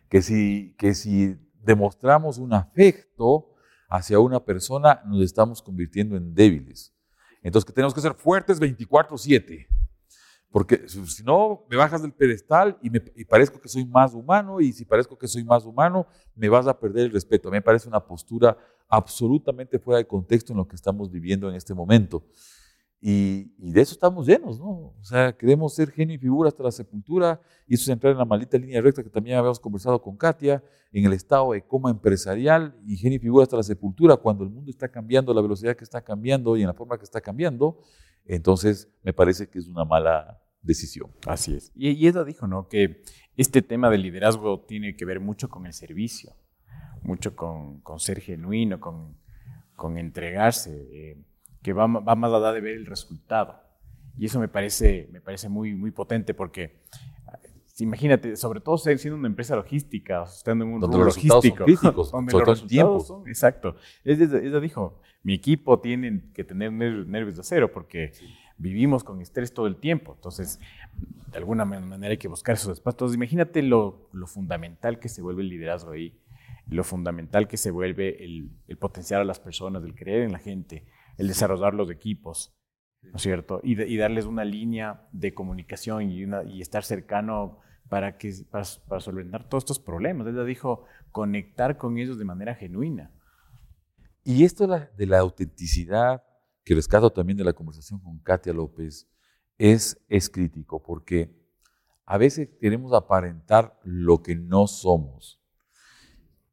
que 0.09 0.23
si, 0.23 0.75
que 0.79 0.95
si 0.95 1.37
demostramos 1.61 2.39
un 2.39 2.55
afecto 2.55 3.51
hacia 3.91 4.19
una 4.19 4.43
persona 4.43 5.03
nos 5.05 5.21
estamos 5.21 5.61
convirtiendo 5.61 6.17
en 6.17 6.33
débiles. 6.33 6.95
Entonces 7.43 7.67
que 7.67 7.75
tenemos 7.75 7.93
que 7.93 8.01
ser 8.01 8.15
fuertes 8.15 8.59
24/7. 8.59 9.67
Porque 10.57 10.89
si 10.89 11.23
no, 11.23 11.67
me 11.69 11.77
bajas 11.77 12.01
del 12.01 12.15
pedestal 12.15 12.79
y, 12.81 12.89
me, 12.89 12.99
parezco 13.29 13.61
que 13.61 13.69
soy 13.69 13.85
más 13.85 14.15
humano, 14.15 14.59
y 14.59 14.73
si 14.73 14.87
parezco 14.87 15.19
que 15.19 15.29
soy 15.29 15.45
más 15.45 15.67
humano, 15.67 16.07
me 16.35 16.49
vas 16.49 16.67
a 16.67 16.81
perder 16.81 17.05
el 17.05 17.13
respeto. 17.13 17.49
A 17.49 17.51
mí 17.51 17.59
me 17.59 17.61
parece 17.61 17.89
una 17.89 18.01
postura 18.01 18.57
absolutamente 18.89 19.79
fuera 19.79 19.99
de 19.99 20.07
contexto 20.07 20.55
en 20.55 20.57
lo 20.57 20.67
que 20.67 20.75
estamos 20.75 21.11
viviendo 21.11 21.51
en 21.51 21.57
este 21.57 21.75
momento. 21.75 22.25
Y, 23.03 23.53
de 23.59 23.83
eso 23.83 23.93
estamos 23.93 24.27
llenos, 24.27 24.59
¿no? 24.59 24.95
O 24.99 25.05
sea, 25.05 25.37
queremos 25.37 25.75
ser 25.75 25.91
genio 25.91 26.15
y 26.15 26.19
figura 26.19 26.49
hasta 26.49 26.63
la 26.63 26.73
sepultura, 26.73 27.39
y 27.67 27.75
eso 27.75 27.83
es 27.83 27.89
entrar 27.91 28.13
en 28.13 28.19
la 28.19 28.25
maldita 28.25 28.57
línea 28.57 28.81
recta 28.81 29.03
que 29.03 29.11
también 29.11 29.37
habíamos 29.37 29.61
conversado 29.61 30.01
con 30.01 30.17
Katia, 30.17 30.65
en 30.91 31.05
el 31.05 31.13
estado 31.13 31.53
de 31.53 31.67
coma 31.67 31.91
empresarial 31.91 32.75
y 32.87 32.97
genio 32.97 33.17
y 33.17 33.21
figura 33.21 33.43
hasta 33.43 33.59
la 33.59 33.63
sepultura, 33.63 34.17
cuando 34.17 34.43
el 34.43 34.49
mundo 34.49 34.71
está 34.71 34.89
cambiando, 34.89 35.35
la 35.35 35.43
velocidad 35.43 35.77
que 35.77 35.85
está 35.85 36.01
cambiando 36.01 36.57
y 36.57 36.63
en 36.63 36.69
la 36.69 36.73
forma 36.73 36.97
que 36.97 37.05
está 37.05 37.21
cambiando, 37.21 37.77
entonces 38.25 38.89
me 39.03 39.13
parece 39.13 39.51
que 39.51 39.59
es 39.59 39.69
una 39.69 39.85
mala 39.85 40.41
decisión. 40.67 41.11
Así 41.27 41.55
es. 41.55 41.73
Y, 41.75 41.91
y 41.91 42.09
ella 42.09 42.25
dijo, 42.25 42.47
¿no? 42.47 42.69
Que 42.69 43.03
este 43.37 43.63
tema 43.63 43.91
del 43.91 44.03
liderazgo 44.03 44.65
tiene 44.67 44.97
que 44.97 45.05
ver 45.05 45.21
mucho 45.21 45.49
con 45.49 45.67
el 45.67 45.73
servicio, 45.73 46.33
mucho 47.03 47.37
con, 47.37 47.81
con 47.81 48.01
ser 48.01 48.21
genuino, 48.21 48.81
con, 48.81 49.17
con 49.75 49.99
entregarse, 49.99 50.89
eh, 50.93 51.25
que 51.63 51.73
va, 51.73 51.87
va, 51.87 52.15
más 52.15 52.33
allá 52.33 52.53
de 52.53 52.61
ver 52.61 52.77
el 52.77 52.87
resultado. 52.87 53.61
Y 54.19 54.27
eso 54.27 54.41
me 54.41 54.49
parece, 54.49 55.09
me 55.13 55.21
parece 55.21 55.49
muy, 55.49 55.75
muy 55.75 55.91
potente 55.91 56.33
porque 56.35 56.83
imagínate, 57.79 58.37
sobre 58.37 58.61
todo 58.61 58.79
siendo 58.79 59.17
una 59.17 59.29
empresa 59.29 59.55
logística, 59.55 60.23
estando 60.25 60.65
en 60.65 60.73
un 60.73 60.81
donde 60.81 60.97
los 60.99 61.17
logístico, 61.17 61.59
son 61.59 61.67
críticos, 61.67 62.11
donde 62.11 62.33
los 62.33 62.47
resultados 62.47 63.07
son, 63.07 63.29
exacto. 63.29 63.77
Ella 64.05 64.61
dijo, 64.61 65.01
mi 65.23 65.35
equipo 65.35 65.81
tiene 65.81 66.31
que 66.33 66.45
tener 66.45 66.73
nervios 66.73 67.35
de 67.35 67.41
acero 67.41 67.71
porque 67.71 68.13
vivimos 68.59 69.05
con 69.05 69.21
estrés 69.21 69.53
todo 69.53 69.67
el 69.67 69.77
tiempo. 69.77 70.15
Entonces, 70.15 70.61
de 71.31 71.39
alguna 71.39 71.65
manera 71.65 72.13
hay 72.13 72.19
que 72.19 72.29
buscar 72.29 72.55
esos 72.55 72.73
espacios. 72.73 73.15
imagínate 73.15 73.63
lo, 73.63 74.09
fundamental 74.27 74.99
que 74.99 75.09
se 75.09 75.23
vuelve 75.23 75.43
el 75.43 75.49
liderazgo 75.49 75.93
ahí, 75.93 76.19
lo 76.67 76.85
fundamental 76.85 77.49
que 77.49 77.57
se 77.57 77.71
vuelve 77.71 78.25
el, 78.25 78.51
potenciar 78.79 79.21
a 79.21 79.25
las 79.25 79.41
personas, 79.41 79.85
el 79.85 79.95
creer 79.95 80.23
en 80.23 80.33
la 80.33 80.39
gente, 80.39 80.87
el 81.17 81.29
desarrollar 81.29 81.75
los 81.75 81.91
equipos, 81.91 82.57
¿no 83.03 83.17
es 83.17 83.23
cierto? 83.23 83.61
Y, 83.63 83.97
darles 83.97 84.25
una 84.25 84.45
línea 84.45 85.07
de 85.13 85.35
comunicación 85.35 86.11
y, 86.11 86.25
y 86.49 86.61
estar 86.61 86.83
cercano 86.83 87.61
para, 87.89 88.17
que, 88.17 88.33
para, 88.51 88.65
solventar 89.01 89.49
todos 89.49 89.63
estos 89.63 89.79
problemas. 89.79 90.27
Ella 90.27 90.45
dijo, 90.45 90.85
conectar 91.13 91.77
con 91.77 91.99
ellos 91.99 92.19
de 92.19 92.25
manera 92.25 92.55
genuina. 92.55 93.13
Y 94.25 94.45
esto 94.45 94.67
de 94.67 95.07
la 95.07 95.21
autenticidad, 95.21 96.25
que 96.67 96.75
rescato 96.75 97.11
también 97.11 97.39
de 97.39 97.45
la 97.45 97.53
conversación 97.53 98.01
con 98.01 98.19
Katia 98.19 98.53
López, 98.53 99.09
es, 99.57 100.05
es 100.09 100.29
crítico 100.29 100.83
porque 100.83 101.33
a 102.05 102.19
veces 102.19 102.49
queremos 102.61 102.93
aparentar 102.93 103.79
lo 103.85 104.21
que 104.21 104.35
no 104.35 104.67
somos 104.67 105.41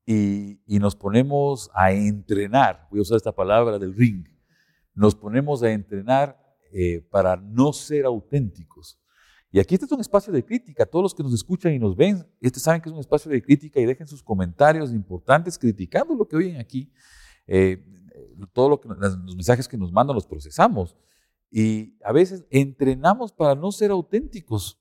y, 0.05 0.61
y 0.67 0.77
nos 0.77 0.95
ponemos 0.95 1.71
a 1.73 1.93
entrenar, 1.93 2.87
voy 2.91 2.99
a 2.99 3.01
usar 3.01 3.17
esta 3.17 3.31
palabra 3.31 3.79
del 3.79 3.95
ring, 3.95 4.27
nos 4.93 5.15
ponemos 5.15 5.63
a 5.63 5.71
entrenar 5.71 6.39
eh, 6.71 7.01
para 7.09 7.35
no 7.35 7.73
ser 7.73 8.05
auténticos. 8.05 8.99
Y 9.51 9.59
aquí 9.59 9.73
este 9.73 9.87
es 9.87 9.91
un 9.91 10.01
espacio 10.01 10.31
de 10.31 10.45
crítica. 10.45 10.85
Todos 10.85 11.03
los 11.03 11.15
que 11.15 11.23
nos 11.23 11.33
escuchan 11.33 11.73
y 11.73 11.79
nos 11.79 11.95
ven, 11.95 12.23
este 12.39 12.59
saben 12.59 12.81
que 12.81 12.89
es 12.89 12.93
un 12.93 12.99
espacio 12.99 13.31
de 13.31 13.41
crítica 13.41 13.79
y 13.79 13.85
dejen 13.85 14.07
sus 14.07 14.21
comentarios 14.21 14.91
importantes 14.91 15.57
criticando 15.57 16.13
lo 16.13 16.27
que 16.27 16.35
oyen 16.35 16.57
aquí. 16.59 16.91
Eh, 17.47 17.83
todos 18.47 18.69
lo 18.69 18.81
que, 18.81 18.89
los 18.89 19.35
mensajes 19.35 19.67
que 19.67 19.77
nos 19.77 19.91
mandan 19.91 20.15
los 20.15 20.25
procesamos. 20.25 20.95
Y 21.51 21.97
a 22.03 22.11
veces 22.11 22.45
entrenamos 22.49 23.31
para 23.31 23.55
no 23.55 23.71
ser 23.71 23.91
auténticos. 23.91 24.79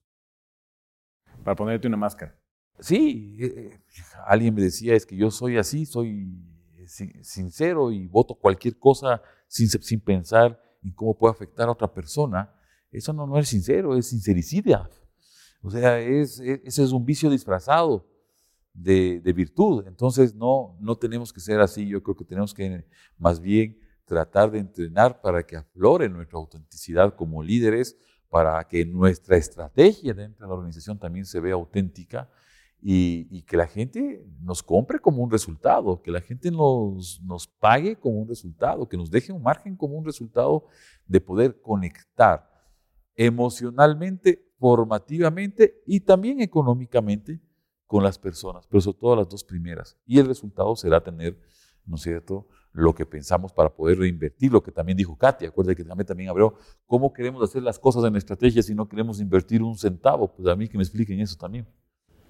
Para 1.45 1.57
ponerte 1.57 1.89
una 1.89 1.97
máscara. 1.97 2.39
Sí, 2.79 3.37
eh, 3.41 3.47
eh, 3.47 3.81
alguien 4.27 4.55
me 4.55 4.63
decía, 4.63 4.95
es 4.95 5.05
que 5.05 5.17
yo 5.17 5.31
soy 5.31 5.59
así, 5.59 5.87
soy 5.87 6.39
sincero 7.23 7.93
y 7.93 8.07
voto 8.07 8.35
cualquier 8.35 8.79
cosa 8.79 9.23
sin, 9.47 9.69
sin 9.69 10.01
pensar 10.01 10.61
en 10.83 10.93
cómo 10.93 11.17
puede 11.17 11.33
afectar 11.33 11.69
a 11.69 11.73
otra 11.73 11.93
persona. 11.93 12.53
Eso 12.91 13.13
no, 13.13 13.27
no 13.27 13.39
es 13.39 13.49
sincero, 13.49 13.97
es 13.97 14.07
sincericidia. 14.09 14.89
O 15.63 15.71
sea, 15.71 15.99
es, 16.01 16.41
ese 16.41 16.83
es 16.83 16.93
un 16.93 17.05
vicio 17.05 17.31
disfrazado 17.31 18.12
de, 18.75 19.33
virtud. 19.35 19.85
Entonces, 19.87 20.35
no, 20.35 20.77
no 20.81 20.97
tenemos 20.97 21.33
que 21.33 21.41
ser 21.41 21.61
así. 21.61 21.87
Yo 21.87 22.03
creo 22.03 22.17
que 22.17 22.25
tenemos 22.25 22.55
que 22.55 22.85
más 23.19 23.41
bien 23.41 23.79
tratar 24.05 24.51
de 24.51 24.59
entrenar 24.59 25.21
para 25.21 25.43
que 25.45 25.57
aflore 25.57 26.09
nuestra 26.09 26.39
autenticidad 26.39 27.15
como 27.15 27.43
líderes, 27.43 27.97
para 28.29 28.63
que 28.67 28.85
nuestra 28.85 29.37
estrategia 29.37 30.15
dentro 30.15 30.47
de 30.47 30.49
la 30.49 30.55
organización 30.55 30.99
también 30.99 31.27
se 31.27 31.41
vea 31.41 31.55
auténtica 31.55 32.31
y, 32.81 33.29
y, 33.31 33.43
que 33.43 33.57
la 33.57 33.67
gente 33.67 34.27
nos 34.41 34.63
compre 34.63 34.99
como 34.99 35.23
un 35.23 35.31
resultado, 35.31 36.03
que 36.03 36.11
la 36.11 36.21
gente 36.21 36.51
nos, 36.51 37.21
nos 37.23 37.47
pague 37.47 37.95
como 37.95 38.21
un 38.21 38.29
resultado, 38.29 38.89
que 38.89 38.97
nos 38.97 39.11
deje 39.11 39.33
un 39.33 39.43
margen 39.43 39.77
como 39.77 39.97
un 39.97 40.05
resultado 40.05 40.65
de 41.07 41.21
poder 41.21 41.61
conectar 41.61 42.51
emocionalmente, 43.15 44.45
formativamente 44.59 45.83
y 45.87 46.01
también 46.01 46.41
económicamente 46.41 47.41
con 47.93 48.03
las 48.03 48.19
personas, 48.19 48.67
pero 48.67 48.81
sobre 48.81 48.99
todo 48.99 49.17
las 49.17 49.29
dos 49.29 49.45
primeras. 49.45 49.99
Y 50.07 50.19
el 50.19 50.27
resultado 50.27 50.75
será 50.77 51.03
tener, 51.05 51.39
¿no 51.85 51.97
es 51.97 52.01
cierto?, 52.01 52.49
lo 52.73 52.95
que 52.95 53.05
pensamos 53.05 53.53
para 53.53 53.69
poder 53.69 53.99
reinvertir, 53.99 54.51
lo 54.51 54.63
que 54.63 54.73
también 54.73 54.97
dijo 54.97 55.15
Katia, 55.15 55.51
acuérdate 55.51 55.77
que 55.77 55.85
también, 55.85 56.07
también 56.07 56.31
abrió, 56.31 56.55
¿cómo 56.87 57.13
queremos 57.13 57.43
hacer 57.43 57.63
las 57.63 57.79
cosas 57.79 58.03
en 58.07 58.17
estrategia 58.17 58.63
si 58.63 58.75
no 58.75 58.89
queremos 58.89 59.21
invertir 59.21 59.63
un 59.63 59.77
centavo? 59.77 60.35
Pues 60.35 60.49
a 60.49 60.57
mí 60.57 60.69
que 60.69 60.79
me 60.79 60.85
expliquen 60.85 61.21
eso 61.21 61.37
también. 61.37 61.67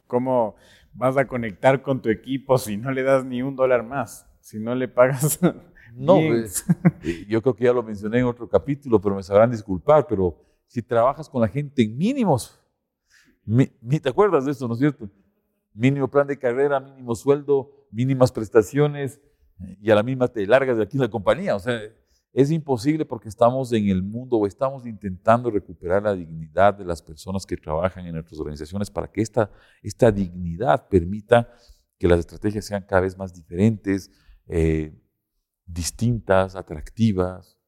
¿Cómo 0.09 0.57
vas 0.95 1.17
a 1.17 1.29
conectar 1.29 1.81
con 1.81 2.03
tu 2.03 2.09
equipo 2.09 2.59
si 2.59 2.77
no 2.77 2.91
le 2.91 3.05
das 3.05 3.25
ni 3.25 3.41
un 3.41 3.55
dólar 3.55 3.85
más? 3.85 4.27
Si 4.41 4.59
no 4.59 4.75
le 4.75 4.89
pagas 4.89 5.39
No, 5.95 6.17
pues, 6.17 6.65
yo 7.29 7.41
creo 7.41 7.55
que 7.55 7.65
ya 7.67 7.73
lo 7.73 7.85
mencioné 7.85 8.19
en 8.19 8.25
otro 8.25 8.49
capítulo, 8.49 9.01
pero 9.01 9.15
me 9.15 9.23
sabrán 9.23 9.53
disculpar, 9.53 10.09
pero 10.09 10.37
si 10.67 10.83
trabajas 10.83 11.29
con 11.29 11.41
la 11.41 11.47
gente 11.47 11.85
en 11.85 11.97
mínimos, 11.97 12.59
¿te 14.03 14.09
acuerdas 14.09 14.45
de 14.45 14.51
eso, 14.51 14.67
no 14.67 14.75
es 14.75 14.81
cierto? 14.81 15.09
Mínimo 15.75 16.09
plan 16.09 16.27
de 16.27 16.39
carrera, 16.39 16.81
mínimo 16.81 17.15
sueldo, 17.15 17.71
mínimas 17.91 18.33
prestaciones, 18.33 19.21
y 19.81 19.91
a 19.91 19.95
la 19.95 20.03
misma 20.03 20.29
te 20.29 20.47
largas 20.47 20.77
de 20.77 20.83
aquí 20.83 20.99
la 20.99 21.09
compañía. 21.09 21.55
O 21.57 21.59
sea, 21.59 21.81
es 22.33 22.51
imposible 22.51 23.05
porque 23.05 23.29
estamos 23.29 23.73
en 23.73 23.89
el 23.89 24.03
mundo 24.03 24.37
o 24.39 24.47
estamos 24.47 24.87
intentando 24.87 25.51
recuperar 25.51 26.03
la 26.03 26.15
dignidad 26.15 26.75
de 26.75 26.85
las 26.85 27.03
personas 27.03 27.45
que 27.45 27.57
trabajan 27.57 28.07
en 28.07 28.15
nuestras 28.15 28.41
organizaciones 28.41 28.91
para 28.91 29.11
que 29.11 29.21
esta, 29.21 29.51
esta 29.83 30.11
dignidad 30.11 30.89
permita 30.89 31.53
que 31.99 32.09
las 32.09 32.21
estrategias 32.21 32.65
sean 32.65 32.85
cada 32.89 33.03
vez 33.03 33.17
más 33.17 33.35
diferentes, 33.35 34.11
eh, 34.49 34.99
distintas, 35.67 36.57
atractivas, 36.57 37.59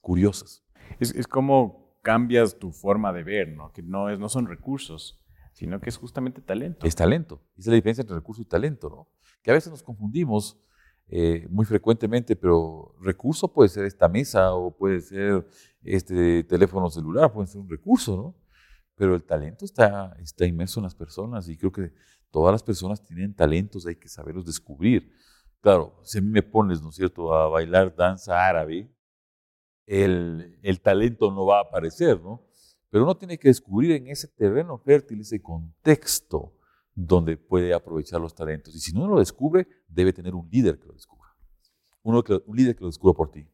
curiosas. 0.00 0.64
Es, 1.00 1.14
es, 1.14 1.26
como 1.26 1.98
cambias 2.02 2.58
tu 2.58 2.72
forma 2.72 3.12
de 3.12 3.24
ver, 3.24 3.48
¿no? 3.48 3.72
Que 3.72 3.82
no, 3.82 4.08
es, 4.08 4.18
no 4.18 4.28
son 4.28 4.46
recursos, 4.46 5.20
sino 5.58 5.80
que 5.80 5.90
es 5.90 5.96
justamente 5.96 6.40
talento. 6.40 6.86
Es 6.86 6.94
talento. 6.94 7.42
Esa 7.54 7.62
es 7.62 7.66
la 7.66 7.74
diferencia 7.74 8.02
entre 8.02 8.14
recurso 8.14 8.40
y 8.40 8.44
talento, 8.44 8.88
¿no? 8.88 9.08
Que 9.42 9.50
a 9.50 9.54
veces 9.54 9.72
nos 9.72 9.82
confundimos 9.82 10.56
eh, 11.08 11.48
muy 11.50 11.64
frecuentemente, 11.64 12.36
pero 12.36 12.94
recurso 13.00 13.52
puede 13.52 13.68
ser 13.68 13.84
esta 13.84 14.08
mesa 14.08 14.54
o 14.54 14.70
puede 14.70 15.00
ser 15.00 15.48
este 15.82 16.44
teléfono 16.44 16.88
celular, 16.90 17.32
puede 17.32 17.48
ser 17.48 17.60
un 17.60 17.68
recurso, 17.68 18.16
¿no? 18.16 18.36
Pero 18.94 19.16
el 19.16 19.24
talento 19.24 19.64
está, 19.64 20.14
está 20.20 20.46
inmerso 20.46 20.78
en 20.78 20.84
las 20.84 20.94
personas 20.94 21.48
y 21.48 21.56
creo 21.56 21.72
que 21.72 21.92
todas 22.30 22.52
las 22.52 22.62
personas 22.62 23.02
tienen 23.02 23.34
talentos, 23.34 23.84
hay 23.84 23.96
que 23.96 24.08
saberlos 24.08 24.46
descubrir. 24.46 25.10
Claro, 25.60 25.98
si 26.04 26.18
a 26.18 26.20
mí 26.20 26.30
me 26.30 26.44
pones, 26.44 26.80
¿no 26.80 26.90
es 26.90 26.94
cierto?, 26.94 27.34
a 27.34 27.48
bailar 27.48 27.96
danza 27.96 28.46
árabe, 28.46 28.88
el, 29.86 30.56
el 30.62 30.80
talento 30.80 31.32
no 31.32 31.46
va 31.46 31.58
a 31.58 31.62
aparecer, 31.62 32.20
¿no? 32.20 32.47
Pero 32.90 33.04
uno 33.04 33.16
tiene 33.16 33.38
que 33.38 33.48
descubrir 33.48 33.92
en 33.92 34.08
ese 34.08 34.28
terreno 34.28 34.78
fértil, 34.78 35.20
ese 35.20 35.42
contexto, 35.42 36.54
donde 36.94 37.36
puede 37.36 37.72
aprovechar 37.74 38.20
los 38.20 38.34
talentos. 38.34 38.74
Y 38.74 38.80
si 38.80 38.92
no 38.92 39.06
lo 39.06 39.18
descubre, 39.18 39.68
debe 39.86 40.12
tener 40.12 40.34
un 40.34 40.48
líder 40.50 40.78
que 40.78 40.86
lo 40.86 40.94
descubra. 40.94 41.28
Uno 42.02 42.24
que, 42.24 42.40
un 42.44 42.56
líder 42.56 42.74
que 42.74 42.80
lo 42.80 42.88
descubra 42.88 43.14
por 43.14 43.30
ti. 43.30 43.46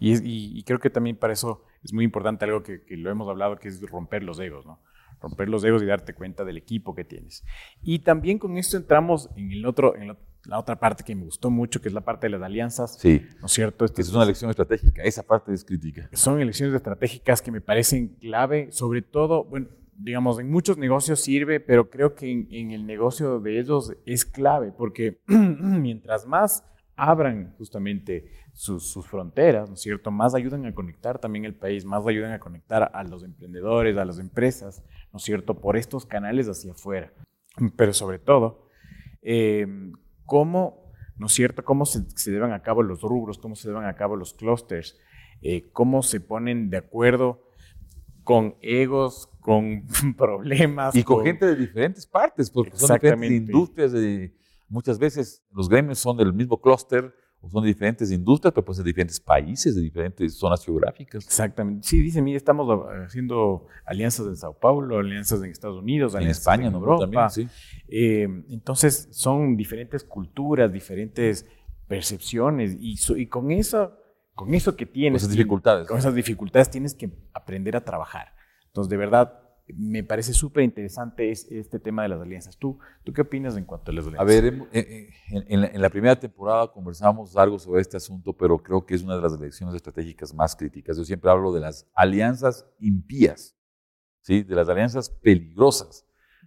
Y, 0.00 0.62
creo 0.64 0.80
que 0.80 0.90
también 0.90 1.16
para 1.16 1.32
eso 1.32 1.62
es 1.82 1.92
muy 1.92 2.04
importante 2.04 2.44
algo 2.44 2.62
que, 2.62 2.82
lo 2.90 3.10
hemos 3.10 3.28
hablado, 3.28 3.56
que 3.56 3.68
es 3.68 3.80
romper 3.82 4.22
los 4.22 4.38
egos, 4.40 4.66
¿no? 4.66 4.82
Romper 5.20 5.48
los 5.48 5.62
egos 5.64 5.82
y 5.82 5.86
darte 5.86 6.14
cuenta 6.14 6.44
del 6.44 6.56
equipo 6.56 6.94
que 6.94 7.04
tienes. 7.04 7.44
Y 7.80 8.00
también 8.00 8.38
con 8.38 8.56
esto 8.58 8.76
entramos 8.76 9.30
en, 9.36 9.52
el 9.52 9.64
otro, 9.64 9.94
en 9.96 10.16
la 10.46 10.58
otra 10.58 10.78
parte 10.78 11.04
que 11.04 11.14
me 11.14 11.24
gustó 11.24 11.50
mucho, 11.50 11.80
que 11.80 11.88
es 11.88 11.94
la 11.94 12.02
parte 12.02 12.26
de 12.26 12.32
las 12.32 12.42
alianzas. 12.42 12.98
Sí. 12.98 13.22
¿No 13.40 13.46
es 13.46 13.52
cierto? 13.52 13.84
Es 13.84 14.12
una 14.12 14.24
elección 14.24 14.50
estratégica. 14.50 15.02
Esa 15.02 15.22
parte 15.22 15.52
es 15.52 15.64
crítica. 15.64 16.08
Son 16.12 16.40
elecciones 16.40 16.74
estratégicas 16.74 17.40
que 17.40 17.50
me 17.50 17.60
parecen 17.60 18.16
clave, 18.20 18.70
sobre 18.70 19.02
todo, 19.02 19.44
bueno, 19.44 19.68
digamos, 19.96 20.38
en 20.38 20.50
muchos 20.50 20.76
negocios 20.76 21.20
sirve, 21.20 21.60
pero 21.60 21.90
creo 21.90 22.14
que 22.14 22.30
en, 22.30 22.70
el 22.70 22.86
negocio 22.86 23.40
de 23.40 23.60
ellos 23.60 23.92
es 24.04 24.24
clave, 24.24 24.72
porque 24.72 25.20
mientras 25.26 26.26
más 26.26 26.64
abran 26.96 27.54
justamente 27.58 28.30
sus, 28.52 28.94
fronteras, 29.06 29.68
¿no 29.68 29.74
es 29.74 29.80
cierto? 29.80 30.10
Más 30.10 30.34
ayudan 30.34 30.64
a 30.66 30.74
conectar 30.74 31.18
también 31.18 31.44
el 31.44 31.54
país, 31.54 31.84
más 31.84 32.06
ayudan 32.06 32.32
a 32.32 32.38
conectar 32.38 32.90
a 32.92 33.02
los 33.04 33.24
emprendedores, 33.24 33.96
a 33.96 34.04
las 34.04 34.18
empresas, 34.18 34.84
¿no 35.12 35.16
es 35.16 35.24
cierto? 35.24 35.60
Por 35.60 35.76
estos 35.76 36.06
canales 36.06 36.48
hacia 36.48 36.72
afuera. 36.72 37.12
Pero 37.76 37.92
sobre 37.92 38.18
todo, 38.18 38.68
em, 39.22 39.92
cómo, 40.26 40.92
¿no 41.16 41.26
es 41.26 41.32
cierto? 41.32 41.64
Cómo 41.64 41.86
se, 41.86 42.02
se 42.16 42.30
llevan 42.30 42.52
a 42.52 42.62
cabo 42.62 42.82
los 42.82 43.02
rubros, 43.02 43.38
cómo 43.38 43.56
se 43.56 43.68
llevan 43.68 43.86
a 43.86 43.94
cabo 43.94 44.16
los 44.16 44.34
clusters, 44.34 44.98
eh, 45.42 45.70
cómo 45.72 46.02
se 46.02 46.20
ponen 46.20 46.70
de 46.70 46.78
acuerdo 46.78 47.42
con 48.22 48.56
egos, 48.62 49.28
con 49.40 49.86
problemas. 50.16 50.94
Y 50.94 51.04
con, 51.04 51.24
gente 51.24 51.46
de 51.46 51.56
diferentes 51.56 52.06
partes, 52.06 52.50
porque 52.50 52.76
son 52.76 52.94
diferentes 52.94 53.30
industrias. 53.30 53.92
De, 53.92 54.34
muchas 54.68 54.98
veces 54.98 55.44
los 55.52 55.68
gremios 55.68 55.98
son 55.98 56.16
del 56.16 56.32
mismo 56.32 56.60
clúster 56.60 57.14
son 57.50 57.62
de 57.62 57.68
diferentes 57.68 58.10
industrias, 58.10 58.52
pero 58.52 58.64
pues 58.64 58.78
de 58.78 58.84
diferentes 58.84 59.20
países, 59.20 59.74
de 59.74 59.82
diferentes 59.82 60.34
zonas 60.34 60.64
geográficas. 60.64 61.24
Exactamente. 61.24 61.86
Sí, 61.86 62.00
dice, 62.00 62.22
mira, 62.22 62.36
estamos 62.36 62.86
haciendo 63.06 63.66
alianzas 63.84 64.26
en 64.26 64.36
Sao 64.36 64.58
Paulo, 64.58 64.98
alianzas 64.98 65.42
en 65.42 65.50
Estados 65.50 65.82
Unidos, 65.82 66.14
en 66.14 66.22
España, 66.22 66.68
en 66.68 66.74
Europa. 66.74 67.02
También, 67.02 67.30
sí. 67.30 67.48
Eh, 67.88 68.28
entonces, 68.50 69.08
son 69.12 69.56
diferentes 69.56 70.04
culturas, 70.04 70.72
diferentes 70.72 71.46
percepciones, 71.86 72.76
y, 72.80 72.96
y 73.16 73.26
con 73.26 73.50
eso 73.50 73.98
con 74.34 74.52
eso 74.52 74.76
que 74.76 74.86
tienes. 74.86 75.22
Con 75.22 75.28
esas 75.28 75.36
dificultades. 75.36 75.86
Con 75.86 75.98
esas 75.98 76.14
dificultades 76.14 76.70
tienes 76.70 76.94
que 76.94 77.10
aprender 77.32 77.76
a 77.76 77.84
trabajar. 77.84 78.34
Entonces, 78.66 78.90
de 78.90 78.96
verdad, 78.96 79.43
me 79.66 80.04
parece 80.04 80.34
súper 80.34 80.62
interesante 80.64 81.30
este 81.30 81.78
tema 81.78 82.02
de 82.02 82.10
las 82.10 82.20
alianzas. 82.20 82.56
¿Tú, 82.58 82.78
¿Tú 83.02 83.12
qué 83.12 83.22
opinas 83.22 83.56
en 83.56 83.64
cuanto 83.64 83.90
a 83.90 83.94
las 83.94 84.06
alianzas? 84.06 84.20
A 84.20 84.24
ver, 84.24 84.44
en, 84.70 85.08
en, 85.30 85.80
la, 85.80 85.88
primera 85.88 86.18
temporada 86.18 86.70
conversamos 86.70 87.34
algo 87.36 87.58
sobre 87.58 87.80
este 87.80 87.96
asunto, 87.96 88.34
pero 88.34 88.58
creo 88.58 88.84
que 88.84 88.94
es 88.94 89.02
una 89.02 89.16
de 89.16 89.22
las 89.22 89.32
elecciones 89.32 89.74
estratégicas 89.74 90.34
más 90.34 90.54
críticas. 90.54 90.98
Yo 90.98 91.04
siempre 91.04 91.30
hablo 91.30 91.52
de 91.52 91.60
las 91.60 91.88
alianzas 91.94 92.66
impías, 92.78 93.56
¿sí? 94.20 94.42
de 94.42 94.54
las 94.54 94.68
alianzas 94.68 95.08
peligrosas. 95.08 96.04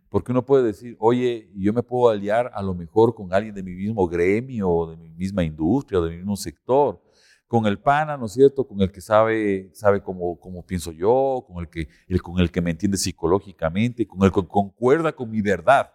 Porque 0.10 0.32
uno 0.32 0.46
puede 0.46 0.64
decir, 0.64 0.96
oye, 1.00 1.52
yo 1.56 1.74
me 1.74 1.84
puedo 1.84 2.12
aliar 2.12 2.52
a 2.54 2.62
lo 2.62 2.74
mejor 2.74 3.16
con 3.16 3.34
alguien 3.34 3.54
de 3.56 3.64
mi 3.64 3.74
mismo 3.74 4.08
gremio, 4.08 4.88
de 4.92 4.96
mi 4.96 5.10
misma 5.10 5.44
industria, 5.44 6.00
o 6.00 6.04
de 6.04 6.12
mi 6.12 6.18
mismo 6.18 6.38
sector, 6.38 7.02
con 7.48 7.66
el 7.66 7.80
pana, 7.80 8.18
¿no 8.18 8.26
es 8.26 8.34
cierto? 8.34 8.68
Con 8.68 8.82
el 8.82 8.92
que 8.92 9.00
sabe, 9.00 9.70
sabe 9.74 10.04
cómo, 10.04 10.38
cómo 10.40 10.66
pienso 10.66 10.92
yo, 10.92 11.46
con 11.48 11.60
el, 11.60 11.70
que, 11.70 11.88
el, 12.08 12.22
con 12.22 12.40
el 12.40 12.52
que 12.52 12.62
me 12.62 12.72
entiende 12.72 12.98
psicológicamente, 12.98 14.06
con 14.06 14.24
el 14.24 14.32
que 14.32 14.46
concuerda 14.46 15.14
con 15.14 15.32
mi 15.32 15.42
verdad. 15.42 15.92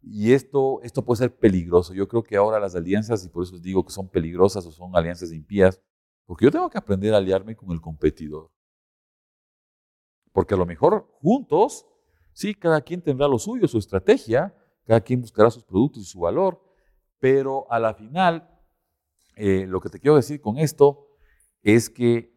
Y 0.00 0.32
esto, 0.32 0.80
esto 0.82 1.04
puede 1.04 1.18
ser 1.18 1.36
peligroso. 1.36 1.92
Yo 1.94 2.06
creo 2.06 2.22
que 2.22 2.36
ahora 2.36 2.60
las 2.60 2.76
alianzas, 2.76 3.24
y 3.24 3.28
por 3.28 3.42
eso 3.42 3.58
digo 3.58 3.84
que 3.84 3.92
son 3.92 4.08
peligrosas 4.08 4.64
o 4.66 4.70
son 4.70 4.94
alianzas 4.94 5.32
impías, 5.32 5.82
porque 6.24 6.44
yo 6.44 6.52
tengo 6.52 6.70
que 6.70 6.78
aprender 6.78 7.12
a 7.12 7.16
aliarme 7.16 7.56
con 7.56 7.72
el 7.72 7.80
competidor. 7.80 8.50
Porque 10.32 10.54
a 10.54 10.58
lo 10.58 10.66
mejor 10.66 11.08
juntos, 11.20 11.86
sí, 12.32 12.54
cada 12.54 12.80
quien 12.80 13.02
tendrá 13.02 13.26
lo 13.26 13.40
suyo, 13.40 13.66
su 13.66 13.78
estrategia, 13.78 14.54
cada 14.86 15.00
quien 15.00 15.20
buscará 15.20 15.50
sus 15.50 15.64
productos 15.64 16.04
y 16.04 16.06
su 16.06 16.20
valor, 16.20 16.62
pero 17.18 17.70
a 17.72 17.80
la 17.80 17.94
final 17.94 18.48
eh, 19.38 19.66
lo 19.66 19.80
que 19.80 19.88
te 19.88 19.98
quiero 20.00 20.16
decir 20.16 20.40
con 20.40 20.58
esto 20.58 21.06
es 21.62 21.88
que 21.90 22.36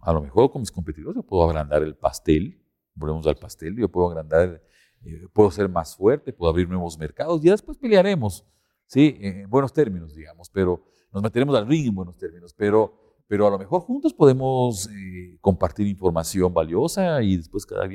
A 0.00 0.12
lo 0.12 0.20
mejor 0.20 0.52
con 0.52 0.60
mis 0.60 0.70
competidores 0.70 1.16
yo 1.16 1.22
puedo 1.24 1.42
agrandar 1.48 1.82
el 1.82 1.96
pastel, 1.96 2.62
volvemos 2.94 3.26
al 3.26 3.36
pastel, 3.36 3.76
yo 3.76 3.88
puedo 3.88 4.08
agrandar, 4.08 4.62
eh, 5.04 5.26
puedo 5.32 5.50
ser 5.50 5.68
más 5.68 5.96
fuerte, 5.96 6.32
puedo 6.32 6.50
abrir 6.50 6.68
nuevos 6.68 6.96
mercados 6.96 7.44
y 7.44 7.50
después 7.50 7.76
pelearemos, 7.76 8.46
¿sí? 8.86 9.16
En 9.20 9.50
buenos 9.50 9.72
términos, 9.72 10.14
digamos, 10.14 10.48
pero 10.50 10.84
nos 11.12 11.22
meteremos 11.22 11.56
al 11.56 11.66
ring 11.66 11.88
en 11.88 11.94
buenos 11.94 12.16
términos, 12.16 12.54
pero 12.54 13.06
pero 13.28 13.46
a 13.46 13.50
lo 13.50 13.58
mejor 13.58 13.82
juntos 13.82 14.14
podemos 14.14 14.88
eh, 14.88 15.38
compartir 15.40 15.86
información 15.86 16.52
valiosa 16.52 17.22
y 17.22 17.36
después 17.36 17.66
cada, 17.66 17.88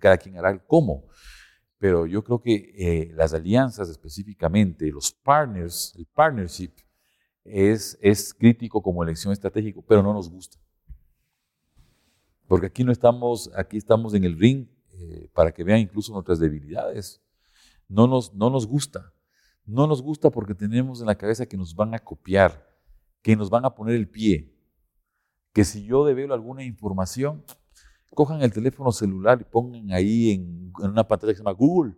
cada, 0.00 0.16
quien 0.16 0.38
hará 0.38 0.50
el 0.50 0.64
cómo. 0.64 1.04
Pero 1.78 2.06
yo 2.06 2.22
creo 2.22 2.40
que 2.40 2.72
eh, 2.76 3.12
las 3.14 3.32
alianzas 3.34 3.88
específicamente, 3.88 4.90
los 4.90 5.12
partners, 5.12 5.94
el 5.98 6.06
partnership, 6.06 6.72
es, 7.44 7.98
es 8.00 8.34
crítico 8.34 8.82
como 8.82 9.02
elección 9.02 9.32
estratégica, 9.32 9.80
pero 9.86 10.02
no 10.02 10.12
nos 10.12 10.30
gusta. 10.30 10.58
Porque 12.46 12.66
aquí 12.66 12.84
no 12.84 12.92
estamos, 12.92 13.50
aquí 13.56 13.76
estamos 13.76 14.14
en 14.14 14.24
el 14.24 14.38
ring 14.38 14.66
eh, 14.92 15.28
para 15.32 15.52
que 15.52 15.64
vean 15.64 15.80
incluso 15.80 16.12
nuestras 16.12 16.38
debilidades. 16.38 17.22
No 17.88 18.06
nos, 18.06 18.34
no 18.34 18.50
nos 18.50 18.66
gusta. 18.66 19.12
No 19.64 19.86
nos 19.86 20.02
gusta 20.02 20.30
porque 20.30 20.54
tenemos 20.54 21.00
en 21.00 21.06
la 21.06 21.14
cabeza 21.14 21.46
que 21.46 21.56
nos 21.56 21.74
van 21.74 21.94
a 21.94 21.98
copiar, 22.00 22.66
que 23.22 23.36
nos 23.36 23.50
van 23.50 23.64
a 23.64 23.74
poner 23.74 23.94
el 23.94 24.08
pie, 24.08 24.52
que 25.52 25.64
si 25.64 25.84
yo 25.84 26.04
develo 26.04 26.34
alguna 26.34 26.64
información, 26.64 27.44
cojan 28.14 28.42
el 28.42 28.52
teléfono 28.52 28.90
celular 28.92 29.40
y 29.40 29.44
pongan 29.44 29.92
ahí 29.92 30.32
en, 30.32 30.72
una 30.78 31.06
pantalla 31.06 31.32
que 31.32 31.36
se 31.36 31.42
llama 31.42 31.56
Google, 31.56 31.94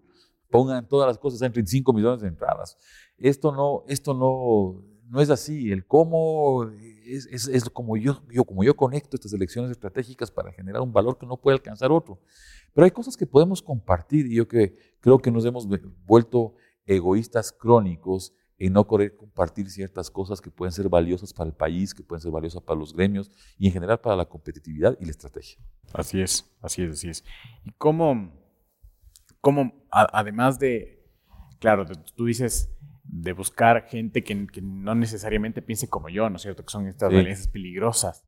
pongan 0.51 0.87
todas 0.87 1.07
las 1.07 1.19
cosas, 1.19 1.41
entren 1.43 1.67
5 1.67 1.93
millones 1.93 2.21
de 2.21 2.29
entradas. 2.29 2.77
Esto 3.17 3.53
no, 3.53 3.85
esto 3.89 4.13
no, 4.15 4.85
no 5.13 5.21
es 5.21 5.29
así. 5.29 5.71
El 5.71 5.87
cómo 5.87 6.65
es, 7.05 7.69
como, 7.71 7.99
yo, 7.99 8.23
como 8.47 8.65
yo 8.65 8.75
conecto 8.75 9.15
estas 9.15 9.35
elecciones 9.35 9.71
estratégicas 9.71 10.31
para 10.31 10.51
generar 10.53 10.81
un 10.81 10.91
valor 10.91 11.19
que 11.19 11.27
no 11.27 11.37
puede 11.37 11.57
alcanzar 11.57 11.93
otro. 11.93 12.19
Pero 12.73 12.87
hay 12.87 12.91
cosas 12.91 13.15
que 13.15 13.27
podemos 13.27 13.61
compartir 13.61 14.25
y 14.25 14.37
yo 14.37 14.49
que, 14.49 14.75
creo 15.01 15.19
que 15.19 15.31
nos 15.31 15.45
hemos 15.45 15.69
vuelto 16.07 16.55
egoístas 16.87 17.53
crónicos 17.53 18.33
y 18.57 18.71
no 18.71 18.87
querer 18.89 19.15
compartir 19.15 19.69
ciertas 19.69 20.11
cosas 20.11 20.41
que 20.41 20.51
pueden 20.51 20.73
ser 20.73 20.89
valiosas 20.89 21.35
para 21.35 21.51
el 21.51 21.55
país, 21.55 21.93
que 21.93 22.03
pueden 22.03 22.23
ser 22.23 22.33
valiosas 22.33 22.63
para 22.63 22.81
los 22.81 22.95
gremios 22.95 23.31
y 23.59 23.67
en 23.67 23.75
general 23.75 24.01
para 24.01 24.17
la 24.17 24.25
competitividad 24.25 24.97
y 24.99 25.05
la 25.05 25.11
estrategia. 25.11 25.59
Así 25.93 26.23
es, 26.23 26.51
así 26.63 26.85
es, 26.85 26.93
así 26.93 27.11
es. 27.11 27.25
¿Y 27.67 27.73
cómo, 27.73 28.33
cómo 29.43 29.75
además 29.91 30.59
de, 30.59 31.05
claro, 31.59 31.85
tú 32.15 32.25
dices 32.25 32.71
de 33.03 33.33
buscar 33.33 33.87
gente 33.89 34.23
que, 34.23 34.35
no 34.63 34.95
necesariamente 34.95 35.63
piense 35.63 35.89
como 35.89 36.09
yo, 36.09 36.31
¿no 36.31 36.37
es 36.37 36.43
cierto? 36.43 36.65
Que 36.65 36.71
son 36.71 36.87
estas 36.87 37.13
alianzas 37.13 37.49
peligrosas. 37.49 38.25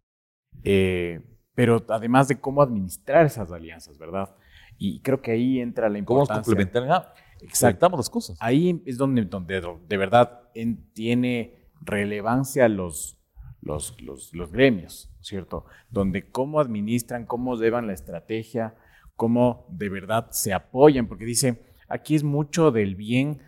Eh, 0.62 1.22
pero 1.54 1.84
además 1.88 2.28
de 2.28 2.40
cómo 2.40 2.62
administrar 2.62 3.26
esas 3.26 3.50
alianzas, 3.52 3.98
¿verdad? 3.98 4.34
Y 4.76 5.00
creo 5.00 5.22
que 5.22 5.30
ahí 5.30 5.60
entra 5.60 5.88
la 5.88 5.98
importancia. 5.98 6.42
¿Cómo 6.42 6.56
complementar? 6.56 7.14
Exactamos 7.40 7.98
las 7.98 8.10
cosas. 8.10 8.36
Ahí 8.40 8.82
es 8.86 8.98
donde, 8.98 9.24
donde 9.24 9.60
de 9.86 9.96
verdad 9.96 10.50
tiene 10.92 11.68
relevancia 11.82 12.68
los, 12.68 13.20
los, 13.60 13.96
los, 14.02 14.52
gremios, 14.52 15.12
¿cierto? 15.20 15.66
Donde 15.90 16.30
cómo 16.30 16.60
administran, 16.60 17.26
cómo 17.26 17.56
llevan 17.56 17.86
la 17.86 17.92
estrategia, 17.92 18.74
cómo 19.14 19.66
de 19.70 19.88
verdad 19.88 20.28
se 20.30 20.52
apoyan, 20.52 21.06
porque 21.06 21.24
dice, 21.24 21.62
aquí 21.88 22.14
es 22.14 22.24
mucho 22.24 22.70
del 22.70 22.96
bien 22.96 23.40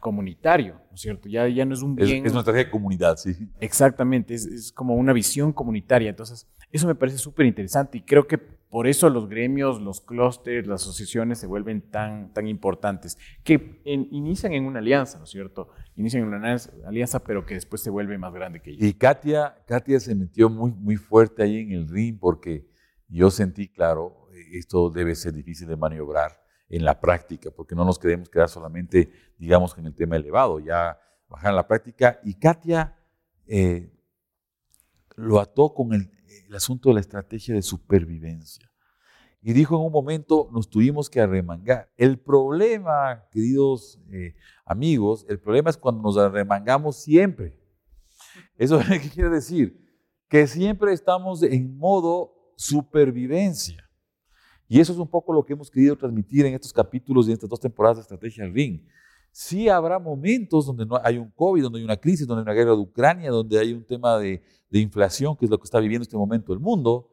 comunitario, 0.00 0.74
¿no 0.74 0.94
es 0.94 1.00
cierto? 1.00 1.28
Ya, 1.28 1.48
ya 1.48 1.64
no 1.64 1.74
es 1.74 1.82
un 1.82 1.94
bien... 1.94 2.26
Es, 2.26 2.32
una 2.32 2.40
estrategia 2.40 2.66
de 2.66 2.70
comunidad, 2.70 3.16
sí. 3.16 3.34
Exactamente, 3.60 4.34
es, 4.34 4.46
es 4.46 4.72
como 4.72 4.94
una 4.94 5.12
visión 5.12 5.52
comunitaria. 5.52 6.10
Entonces, 6.10 6.46
eso 6.70 6.86
me 6.86 6.94
parece 6.94 7.18
súper 7.18 7.46
interesante 7.46 7.98
y 7.98 8.02
creo 8.02 8.26
que 8.26 8.38
por 8.38 8.86
eso 8.86 9.08
los 9.08 9.28
gremios, 9.28 9.80
los 9.80 10.00
clústeres, 10.00 10.66
las 10.66 10.82
asociaciones 10.82 11.38
se 11.38 11.46
vuelven 11.46 11.80
tan, 11.90 12.32
tan 12.34 12.46
importantes, 12.46 13.16
que 13.42 13.80
inician 13.84 14.52
en 14.52 14.66
una 14.66 14.80
alianza, 14.80 15.18
¿no 15.18 15.24
es 15.24 15.30
cierto? 15.30 15.70
Inician 15.96 16.24
en 16.24 16.28
una 16.28 16.56
alianza, 16.86 17.24
pero 17.24 17.46
que 17.46 17.54
después 17.54 17.82
se 17.82 17.90
vuelve 17.90 18.18
más 18.18 18.34
grande 18.34 18.60
que 18.60 18.70
ellos. 18.70 18.82
Y 18.82 18.92
Katia, 18.92 19.56
Katia 19.66 19.98
se 20.00 20.14
metió 20.14 20.50
muy, 20.50 20.72
muy 20.72 20.96
fuerte 20.96 21.42
ahí 21.42 21.60
en 21.60 21.72
el 21.72 21.88
ring 21.88 22.18
porque 22.20 22.68
yo 23.08 23.30
sentí, 23.30 23.68
claro, 23.68 24.28
esto 24.52 24.90
debe 24.90 25.14
ser 25.14 25.32
difícil 25.32 25.66
de 25.66 25.76
maniobrar 25.76 26.32
en 26.68 26.84
la 26.84 27.00
práctica, 27.00 27.50
porque 27.50 27.74
no 27.74 27.84
nos 27.84 27.98
queremos 27.98 28.28
quedar 28.28 28.48
solamente, 28.48 29.10
digamos, 29.38 29.76
en 29.78 29.86
el 29.86 29.94
tema 29.94 30.16
elevado, 30.16 30.60
ya 30.60 30.98
bajar 31.28 31.50
en 31.50 31.56
la 31.56 31.66
práctica. 31.66 32.20
Y 32.24 32.34
Katia 32.34 32.96
eh, 33.46 33.92
lo 35.16 35.40
ató 35.40 35.72
con 35.72 35.94
el, 35.94 36.10
el 36.46 36.54
asunto 36.54 36.90
de 36.90 36.96
la 36.96 37.00
estrategia 37.00 37.54
de 37.54 37.62
supervivencia. 37.62 38.68
Y 39.40 39.52
dijo 39.52 39.76
en 39.76 39.82
un 39.82 39.92
momento, 39.92 40.48
nos 40.52 40.68
tuvimos 40.68 41.08
que 41.08 41.20
arremangar. 41.20 41.90
El 41.96 42.18
problema, 42.18 43.24
queridos 43.30 44.00
eh, 44.10 44.34
amigos, 44.64 45.24
el 45.28 45.38
problema 45.38 45.70
es 45.70 45.76
cuando 45.76 46.02
nos 46.02 46.16
arremangamos 46.16 46.96
siempre. 46.96 47.56
¿Eso 48.56 48.80
qué 48.88 49.08
quiere 49.08 49.30
decir? 49.30 49.80
Que 50.28 50.46
siempre 50.46 50.92
estamos 50.92 51.42
en 51.42 51.78
modo 51.78 52.52
supervivencia. 52.56 53.87
Y 54.68 54.80
eso 54.80 54.92
es 54.92 54.98
un 54.98 55.08
poco 55.08 55.32
lo 55.32 55.44
que 55.44 55.54
hemos 55.54 55.70
querido 55.70 55.96
transmitir 55.96 56.44
en 56.44 56.54
estos 56.54 56.72
capítulos 56.72 57.26
y 57.26 57.30
en 57.30 57.34
estas 57.34 57.48
dos 57.48 57.58
temporadas 57.58 57.96
de 57.96 58.02
Estrategia 58.02 58.44
Ring. 58.46 58.82
Sí 59.32 59.68
habrá 59.68 59.98
momentos 59.98 60.66
donde 60.66 60.84
no 60.84 61.00
hay 61.02 61.16
un 61.16 61.30
COVID, 61.30 61.62
donde 61.62 61.78
hay 61.78 61.84
una 61.84 61.96
crisis, 61.96 62.26
donde 62.26 62.40
hay 62.40 62.44
una 62.44 62.52
guerra 62.52 62.72
de 62.72 62.82
Ucrania, 62.82 63.30
donde 63.30 63.58
hay 63.58 63.72
un 63.72 63.84
tema 63.84 64.18
de, 64.18 64.42
inflación, 64.70 65.36
que 65.36 65.46
es 65.46 65.50
lo 65.50 65.58
que 65.58 65.64
está 65.64 65.80
viviendo 65.80 66.02
en 66.02 66.08
este 66.08 66.16
momento 66.18 66.52
el 66.52 66.60
mundo. 66.60 67.08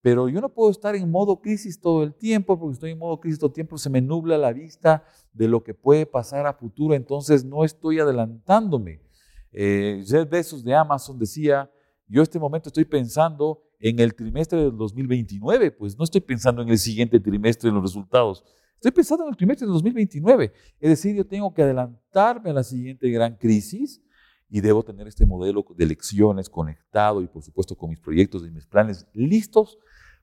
Pero 0.00 0.28
yo 0.28 0.40
no 0.40 0.48
puedo 0.48 0.70
estar 0.70 0.96
en 0.96 1.10
modo 1.10 1.40
crisis 1.40 1.78
todo 1.78 2.02
el 2.02 2.14
tiempo, 2.14 2.58
porque 2.58 2.74
estoy 2.74 2.90
en 2.92 2.98
modo 2.98 3.20
crisis 3.20 3.38
todo 3.38 3.48
el 3.48 3.54
tiempo, 3.54 3.76
se 3.76 3.90
me 3.90 4.00
nubla 4.00 4.38
la 4.38 4.52
vista 4.52 5.04
de 5.32 5.48
lo 5.48 5.62
que 5.62 5.74
puede 5.74 6.06
pasar 6.06 6.46
a 6.46 6.54
futuro, 6.54 6.94
entonces 6.94 7.44
no 7.44 7.64
estoy 7.64 8.00
adelantándome. 8.00 9.02
Eh, 9.52 10.02
Jeff 10.06 10.28
Bezos 10.28 10.64
de 10.64 10.74
Amazon 10.74 11.18
decía, 11.18 11.70
yo 12.08 12.22
este 12.22 12.38
momento 12.38 12.68
estoy 12.70 12.84
pensando 12.84 13.62
en 13.82 13.98
el 13.98 14.14
trimestre 14.14 14.60
del 14.60 14.76
2029, 14.76 15.72
pues 15.72 15.98
no 15.98 16.04
estoy 16.04 16.20
pensando 16.20 16.62
en 16.62 16.68
el 16.68 16.78
siguiente 16.78 17.18
trimestre 17.18 17.68
en 17.68 17.74
los 17.74 17.82
resultados, 17.82 18.44
estoy 18.76 18.92
pensando 18.92 19.24
en 19.24 19.30
el 19.30 19.36
trimestre 19.36 19.66
del 19.66 19.74
2029. 19.74 20.52
Es 20.78 20.88
decir, 20.88 21.16
yo 21.16 21.26
tengo 21.26 21.52
que 21.52 21.62
adelantarme 21.62 22.50
a 22.50 22.52
la 22.52 22.62
siguiente 22.62 23.10
gran 23.10 23.36
crisis 23.36 24.00
y 24.48 24.60
debo 24.60 24.84
tener 24.84 25.08
este 25.08 25.26
modelo 25.26 25.66
de 25.76 25.86
lecciones 25.86 26.48
conectado 26.48 27.22
y 27.22 27.26
por 27.26 27.42
supuesto 27.42 27.76
con 27.76 27.90
mis 27.90 27.98
proyectos 27.98 28.46
y 28.46 28.52
mis 28.52 28.66
planes 28.66 29.04
listos 29.14 29.78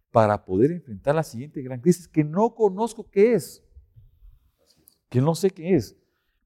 para 0.10 0.46
poder 0.46 0.72
enfrentar 0.72 1.16
la 1.16 1.24
siguiente 1.24 1.62
gran 1.62 1.82
crisis 1.82 2.08
que 2.08 2.24
no 2.24 2.56
conozco 2.56 3.10
qué 3.12 3.34
es, 3.34 3.62
que 5.10 5.20
no 5.20 5.36
sé 5.36 5.50
qué 5.50 5.76
es, 5.76 5.98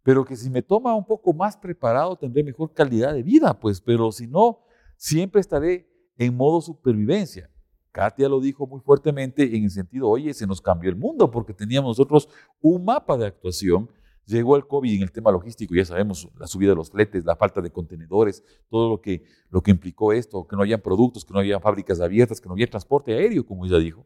pero 0.02 0.26
que 0.26 0.36
si 0.36 0.50
me 0.50 0.64
toma 0.64 0.96
un 0.96 1.06
poco 1.06 1.32
más 1.32 1.58
preparado 1.58 2.16
tendré 2.16 2.44
mejor 2.44 2.74
calidad 2.74 3.14
de 3.14 3.22
vida, 3.22 3.60
pues, 3.60 3.80
pero 3.82 4.12
si 4.12 4.26
no, 4.26 4.62
siempre 4.98 5.42
estaré 5.42 5.93
en 6.18 6.36
modo 6.36 6.62
supervivencia. 6.62 7.50
Katia 7.92 8.28
lo 8.28 8.40
dijo 8.40 8.66
muy 8.66 8.82
fuertemente 8.82 9.56
en 9.56 9.66
el 9.66 9.72
sentido, 9.72 10.10
oye, 10.10 10.34
se 10.34 10.48
nos 10.48 10.62
cambió 10.62 10.90
el 10.90 10.96
mundo 10.96 11.30
porque 11.30 11.54
teníamos 11.54 11.98
nosotros 11.98 12.28
un 12.62 12.84
mapa 12.84 13.18
de 13.18 13.28
actuación 13.28 13.88
Llegó 14.26 14.56
el 14.56 14.66
COVID 14.66 14.96
en 14.96 15.02
el 15.02 15.12
tema 15.12 15.32
logístico, 15.32 15.76
ya 15.76 15.84
sabemos, 15.84 16.30
la 16.40 16.48
subida 16.48 16.70
de 16.70 16.76
los 16.78 16.90
fletes, 16.90 17.26
la 17.26 17.36
falta 17.36 17.60
de 17.60 17.70
contenedores, 17.72 18.42
todo 18.70 18.90
lo 18.90 19.02
que, 19.02 19.26
lo 19.50 19.62
que 19.62 19.72
implicó 19.72 20.14
esto, 20.14 20.48
que 20.48 20.56
no 20.56 20.62
hayan 20.62 20.80
productos, 20.80 21.26
que 21.26 21.34
no 21.34 21.40
hayan 21.40 21.60
fábricas 21.60 22.00
abiertas, 22.00 22.40
que 22.40 22.48
no 22.48 22.56
haya 22.56 22.68
transporte 22.68 23.14
aéreo, 23.14 23.46
como 23.46 23.66
ella 23.66 23.80
dijo. 23.80 24.06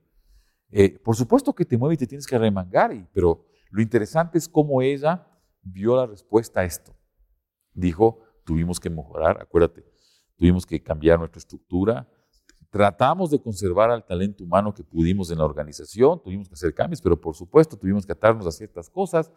Eh, 0.71 0.97
por 0.99 1.15
supuesto 1.15 1.53
que 1.53 1.65
te 1.65 1.77
mueve 1.77 1.95
y 1.95 1.97
te 1.97 2.07
tienes 2.07 2.25
que 2.25 2.37
remangar, 2.37 2.91
pero 3.13 3.45
lo 3.69 3.81
interesante 3.81 4.39
es 4.39 4.49
cómo 4.49 4.81
ella 4.81 5.27
vio 5.61 5.95
la 5.95 6.07
respuesta 6.07 6.61
a 6.61 6.65
esto. 6.65 6.95
Dijo, 7.73 8.19
tuvimos 8.43 8.79
que 8.79 8.89
mejorar, 8.89 9.39
acuérdate, 9.39 9.85
tuvimos 10.37 10.65
que 10.65 10.81
cambiar 10.81 11.19
nuestra 11.19 11.39
estructura, 11.39 12.07
tratamos 12.69 13.31
de 13.31 13.41
conservar 13.41 13.91
al 13.91 14.05
talento 14.05 14.43
humano 14.43 14.73
que 14.73 14.83
pudimos 14.83 15.31
en 15.31 15.39
la 15.39 15.45
organización, 15.45 16.21
tuvimos 16.23 16.47
que 16.47 16.53
hacer 16.53 16.73
cambios, 16.73 17.01
pero 17.01 17.19
por 17.19 17.35
supuesto 17.35 17.77
tuvimos 17.77 18.05
que 18.05 18.13
atarnos 18.13 18.45
a 18.47 18.51
ciertas 18.51 18.89
cosas, 18.89 19.31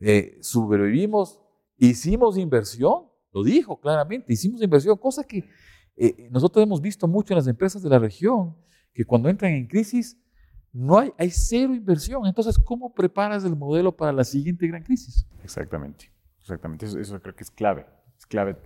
eh, 0.00 0.38
sobrevivimos, 0.40 1.38
hicimos 1.78 2.36
inversión, 2.36 3.04
lo 3.32 3.42
dijo 3.42 3.80
claramente, 3.80 4.32
hicimos 4.32 4.62
inversión, 4.62 4.96
cosa 4.98 5.24
que 5.24 5.48
eh, 5.96 6.28
nosotros 6.30 6.62
hemos 6.62 6.80
visto 6.80 7.06
mucho 7.06 7.32
en 7.32 7.36
las 7.36 7.46
empresas 7.46 7.82
de 7.82 7.88
la 7.88 7.98
región, 7.98 8.56
que 8.92 9.04
cuando 9.04 9.28
entran 9.28 9.52
en 9.52 9.66
crisis 9.66 10.18
no 10.72 10.98
hay, 10.98 11.12
hay 11.18 11.30
cero 11.30 11.74
inversión. 11.74 12.26
Entonces, 12.26 12.58
¿cómo 12.58 12.94
preparas 12.94 13.44
el 13.44 13.54
modelo 13.54 13.94
para 13.94 14.12
la 14.12 14.24
siguiente 14.24 14.66
gran 14.66 14.82
crisis? 14.82 15.26
Exactamente, 15.44 16.10
exactamente. 16.40 16.86
Eso, 16.86 17.20
creo 17.20 17.34
que 17.34 17.44
es 17.44 17.50
clave, 17.50 17.86
es 18.18 18.26
clave. 18.26 18.56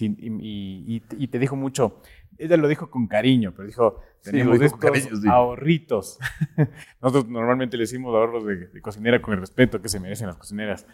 Y, 0.00 1.00
te 1.28 1.38
dijo 1.38 1.56
mucho, 1.56 2.00
ella 2.38 2.56
lo 2.56 2.68
dijo 2.68 2.90
con 2.90 3.06
cariño, 3.06 3.52
pero 3.54 3.66
dijo, 3.66 4.00
tenemos 4.22 4.60
estos 4.60 5.24
ahorritos. 5.26 6.18
Nosotros 7.02 7.28
normalmente 7.28 7.76
le 7.76 7.82
decimos 7.82 8.14
ahorros 8.14 8.44
de, 8.46 8.80
cocinera 8.80 9.20
con 9.20 9.34
el 9.34 9.40
respeto 9.40 9.80
que 9.80 9.88
se 9.88 10.00
merecen 10.00 10.28
las 10.28 10.36
cocineras. 10.36 10.86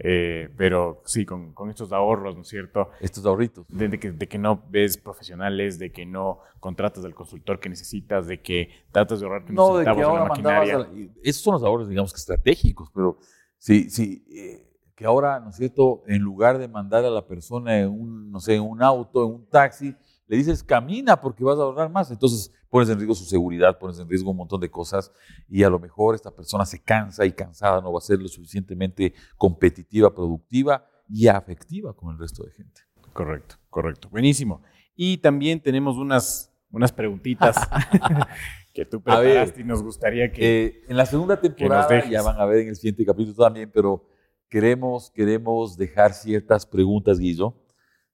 Eh, 0.00 0.48
pero 0.56 1.02
sí, 1.04 1.26
con, 1.26 1.52
con, 1.52 1.70
estos 1.70 1.90
ahorros, 1.90 2.36
¿no 2.36 2.42
es 2.42 2.48
cierto? 2.48 2.90
Estos 3.00 3.26
ahorritos. 3.26 3.66
De, 3.68 3.98
que, 3.98 4.12
de, 4.12 4.28
que, 4.28 4.38
no 4.38 4.62
ves 4.70 4.96
profesionales, 4.96 5.80
de 5.80 5.90
que 5.90 6.06
no 6.06 6.38
contratas 6.60 7.04
al 7.04 7.14
consultor 7.14 7.58
que 7.58 7.68
necesitas, 7.68 8.28
de 8.28 8.40
que 8.40 8.70
tratas 8.92 9.18
de 9.18 9.26
ahorrar 9.26 9.50
no, 9.50 9.76
de 9.76 9.84
que 9.84 10.02
ahora 10.02 10.26
maquinaria. 10.26 10.88
esos 11.24 11.42
son 11.42 11.54
los 11.54 11.64
ahorros, 11.64 11.88
digamos 11.88 12.12
que 12.12 12.18
estratégicos, 12.18 12.90
pero 12.94 13.18
sí, 13.58 13.90
sí, 13.90 14.24
eh, 14.30 14.67
que 14.98 15.06
ahora, 15.06 15.38
¿no 15.38 15.50
es 15.50 15.56
cierto? 15.56 16.02
En 16.08 16.22
lugar 16.22 16.58
de 16.58 16.66
mandar 16.66 17.04
a 17.04 17.10
la 17.10 17.24
persona 17.24 17.78
en 17.78 17.88
un, 17.88 18.32
no 18.32 18.40
sé, 18.40 18.56
en 18.56 18.62
un 18.62 18.82
auto, 18.82 19.24
en 19.24 19.32
un 19.32 19.46
taxi, 19.46 19.94
le 20.26 20.36
dices 20.36 20.64
camina 20.64 21.20
porque 21.20 21.44
vas 21.44 21.56
a 21.56 21.62
ahorrar 21.62 21.88
más. 21.88 22.10
Entonces 22.10 22.52
pones 22.68 22.88
en 22.88 22.98
riesgo 22.98 23.14
su 23.14 23.24
seguridad, 23.24 23.78
pones 23.78 24.00
en 24.00 24.08
riesgo 24.08 24.32
un 24.32 24.38
montón 24.38 24.60
de 24.60 24.68
cosas 24.68 25.12
y 25.48 25.62
a 25.62 25.70
lo 25.70 25.78
mejor 25.78 26.16
esta 26.16 26.34
persona 26.34 26.66
se 26.66 26.82
cansa 26.82 27.24
y 27.24 27.30
cansada 27.30 27.80
no 27.80 27.92
va 27.92 27.98
a 27.98 28.00
ser 28.00 28.18
lo 28.18 28.26
suficientemente 28.26 29.14
competitiva, 29.36 30.12
productiva 30.12 30.84
y 31.08 31.28
afectiva 31.28 31.94
con 31.94 32.12
el 32.12 32.18
resto 32.18 32.42
de 32.42 32.50
gente. 32.50 32.80
Correcto, 33.12 33.54
correcto. 33.70 34.08
Buenísimo. 34.10 34.62
Y 34.96 35.18
también 35.18 35.62
tenemos 35.62 35.96
unas, 35.96 36.52
unas 36.72 36.90
preguntitas 36.90 37.56
que 38.74 38.84
tú 38.84 39.00
preparaste 39.00 39.60
y 39.60 39.64
nos 39.64 39.80
gustaría 39.80 40.32
que... 40.32 40.66
Eh, 40.66 40.84
en 40.88 40.96
la 40.96 41.06
segunda 41.06 41.40
temporada, 41.40 42.04
ya 42.10 42.20
van 42.20 42.40
a 42.40 42.44
ver 42.46 42.62
en 42.62 42.68
el 42.70 42.74
siguiente 42.74 43.04
capítulo 43.04 43.36
también, 43.44 43.70
pero 43.72 44.17
queremos, 44.48 45.10
queremos 45.10 45.76
dejar 45.76 46.12
ciertas 46.12 46.66
preguntas, 46.66 47.18
Guillo, 47.18 47.54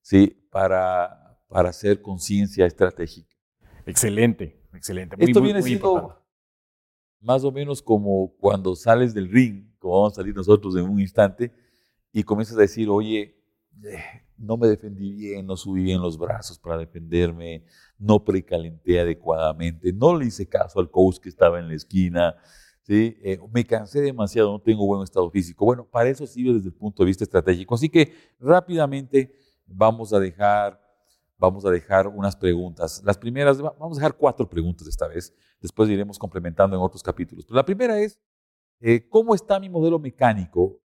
¿sí? 0.01 0.47
para 0.51 1.25
para 1.55 1.69
hacer 1.69 2.03
conciencia 2.03 2.67
estratégica. 2.67 3.33
Excelente, 3.87 4.61
excelente. 4.73 5.15
Esto 5.21 5.41
viene 5.41 5.63
siendo 5.63 6.21
más 7.21 7.45
o 7.45 7.53
menos 7.53 7.81
como 7.81 8.35
cuando 8.41 8.75
sales 8.75 9.15
del 9.15 9.31
ring, 9.31 9.65
como 9.79 9.95
vamos 9.95 10.15
a 10.15 10.17
salir 10.17 10.35
nosotros 10.35 10.75
en 10.75 10.83
un 10.83 11.01
instante, 11.01 11.53
y 12.13 12.25
comienzas 12.25 12.57
a 12.57 12.63
decir, 12.63 12.89
oye, 12.89 13.41
eh, 13.85 13.99
no 14.37 14.57
me 14.57 14.67
defendí 14.67 15.13
bien, 15.13 15.47
no 15.47 15.57
subí 15.57 15.85
bien 15.85 16.01
los 16.01 16.19
brazos 16.19 16.59
para 16.59 16.77
defenderme, 16.77 17.65
no 17.99 18.25
precalenté 18.25 18.99
adecuadamente, 18.99 19.93
no 19.93 20.19
le 20.19 20.27
hice 20.27 20.49
caso 20.49 20.81
al 20.81 20.91
coach 20.91 21.19
que 21.19 21.29
estaba 21.29 21.61
en 21.61 21.69
la 21.69 21.75
esquina, 21.75 22.35
¿sí? 22.85 23.19
Eh, 23.23 23.39
me 23.53 23.65
cansé 23.67 24.01
demasiado, 24.01 24.53
no 24.53 24.61
tengo 24.61 24.87
buen 24.87 25.03
estado 25.03 25.31
físico. 25.31 25.65
Bueno, 25.65 25.85
para 25.85 26.09
eso 26.09 26.27
sirve 26.27 26.55
desde 26.55 26.69
el 26.69 26.75
punto 26.75 27.03
de 27.03 27.09
vista 27.09 27.25
estratégico. 27.25 27.75
Así 27.75 27.89
que 27.89 28.15
rápidamente 28.39 29.35
vamos 29.67 30.13
a 30.13 30.21
dejar 30.21 30.81
vamos 31.37 31.65
a 31.67 31.71
dejar 31.71 32.07
unas 32.09 32.37
preguntas. 32.37 33.03
Las 33.05 33.19
primeras, 33.19 33.61
vamos 33.61 33.99
a 33.99 34.01
dejar 34.01 34.17
cuatro 34.17 34.49
preguntas 34.49 34.87
esta 34.87 35.09
vez, 35.09 35.35
después 35.61 35.91
iremos 35.91 36.19
complementando 36.19 36.77
en 36.77 36.83
otros 36.83 37.03
capítulos. 37.03 37.45
Pero 37.45 37.57
la 37.57 37.65
primera 37.65 37.99
es, 37.99 38.19
eh, 38.81 39.07
¿cómo 39.09 39.35
está 39.35 39.59
mi 39.61 39.69
modelo 39.69 39.99
mecánico 39.99 40.81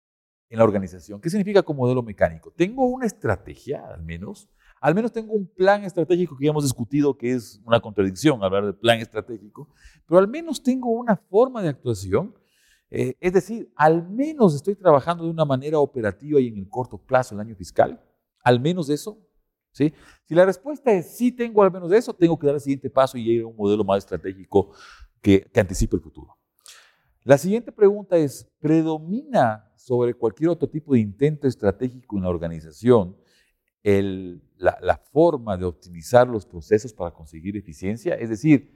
en 0.50 0.58
la 0.58 0.64
organización? 0.64 1.20
¿Qué 1.22 1.30
significa 1.30 1.64
como 1.64 1.84
modelo 1.84 2.02
mecánico? 2.02 2.52
¿Tengo 2.52 2.86
una 2.86 3.06
estrategia, 3.06 3.86
al 3.86 4.04
menos? 4.04 4.50
Al 4.80 4.96
menos 4.96 5.12
tengo 5.12 5.34
un 5.34 5.48
plan 5.48 5.84
estratégico 5.84 6.38
que 6.38 6.46
ya 6.46 6.52
hemos 6.52 6.64
discutido, 6.64 7.18
que 7.18 7.34
es 7.34 7.62
una 7.66 7.80
contradicción 7.80 8.44
hablar 8.44 8.66
de 8.66 8.74
plan 8.74 9.00
estratégico, 9.00 9.70
pero 10.06 10.20
al 10.20 10.28
menos 10.28 10.62
tengo 10.62 10.90
una 10.92 11.16
forma 11.16 11.62
de 11.62 11.70
actuación. 11.70 12.36
Eh, 12.90 13.16
es 13.20 13.34
decir, 13.34 13.72
al 13.76 14.08
menos 14.10 14.56
estoy 14.56 14.76
trabajando 14.76 15.26
de 15.26 15.30
una 15.30 15.44
manera 15.44 15.80
operativa 15.80 16.40
y 16.40 16.48
en 16.48 16.58
el 16.58 16.70
corto 16.70 16.98
plazo, 16.98 17.36
el 17.36 17.42
año 17.42 17.56
fiscal. 17.56 18.02
Al 18.44 18.62
menos 18.62 18.90
eso 18.90 19.28
si 20.26 20.36
la 20.36 20.46
respuesta 20.46 20.92
es 20.92 21.16
sí 21.16 21.32
tengo 21.32 21.62
al 21.64 21.72
menos 21.72 21.92
eso, 21.92 22.14
tengo 22.14 22.38
que 22.38 22.48
dar 22.48 22.56
el 22.56 22.62
siguiente 22.62 22.90
paso 22.90 23.18
y 23.18 23.30
ir 23.30 23.44
a 23.44 23.48
un 23.48 23.56
modelo 23.56 23.84
más 23.84 24.00
estratégico 24.00 24.72
que, 25.22 25.42
que 25.42 25.60
anticipe 25.60 25.96
el 25.96 26.02
futuro. 26.02 26.38
La 27.24 27.38
siguiente 27.38 27.72
pregunta 27.72 28.18
es, 28.18 28.50
¿predomina 28.60 29.72
sobre 29.76 30.14
cualquier 30.14 30.50
otro 30.50 30.68
tipo 30.68 30.94
de 30.94 31.00
intento 31.00 31.48
estratégico 31.48 32.18
en 32.18 32.24
la 32.24 32.30
organización 32.30 33.18
la, 33.84 35.02
forma 35.12 35.58
de 35.58 35.66
optimizar 35.66 36.28
los 36.28 36.46
procesos 36.46 36.94
para 36.94 37.12
conseguir 37.12 37.56
eficiencia? 37.56 38.16
Es 38.16 38.30
decir, 38.30 38.74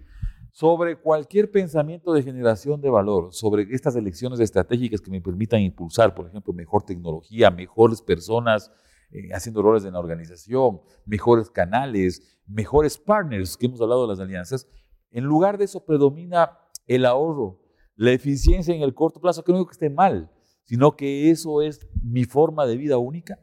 sobre 0.52 0.98
cualquier 0.98 1.50
pensamiento 1.50 2.14
de 2.14 2.24
generación 2.24 2.82
de 2.82 2.90
valor, 2.90 3.34
sobre 3.34 3.68
estas 3.72 3.96
elecciones 3.96 4.40
estratégicas 4.40 5.02
que 5.02 5.12
me 5.12 5.22
permitan 5.22 5.62
impulsar, 5.62 6.14
por 6.14 6.28
ejemplo, 6.28 6.54
mejor 6.54 6.84
tecnología, 6.84 7.52
mejores 7.52 8.02
personas, 8.02 8.72
eh, 9.12 9.30
haciendo 9.34 9.62
roles 9.62 9.84
en 9.86 9.94
la 9.94 10.00
organización, 10.00 10.82
mejores 11.06 11.50
canales, 11.50 12.40
mejores 12.48 12.98
partners, 12.98 13.58
que 13.58 13.66
hemos 13.66 13.82
hablado 13.82 14.04
de 14.04 14.10
las 14.10 14.20
alianzas. 14.20 14.68
En 15.10 15.26
lugar 15.26 15.58
de 15.58 15.66
eso 15.66 15.86
predomina 15.86 16.58
el 16.88 17.06
ahorro, 17.06 17.62
la 17.96 18.12
eficiencia 18.12 18.74
en 18.74 18.82
el 18.82 18.94
corto 18.94 19.20
plazo, 19.20 19.44
que 19.44 19.52
no 19.52 19.58
digo 19.58 19.68
que 19.68 19.74
esté 19.74 19.90
mal, 19.90 20.32
sino 20.64 20.96
que 20.96 21.30
eso 21.30 21.62
es 21.62 21.88
mi 22.02 22.24
forma 22.24 22.66
de 22.66 22.78
vida 22.78 22.98
única. 22.98 23.40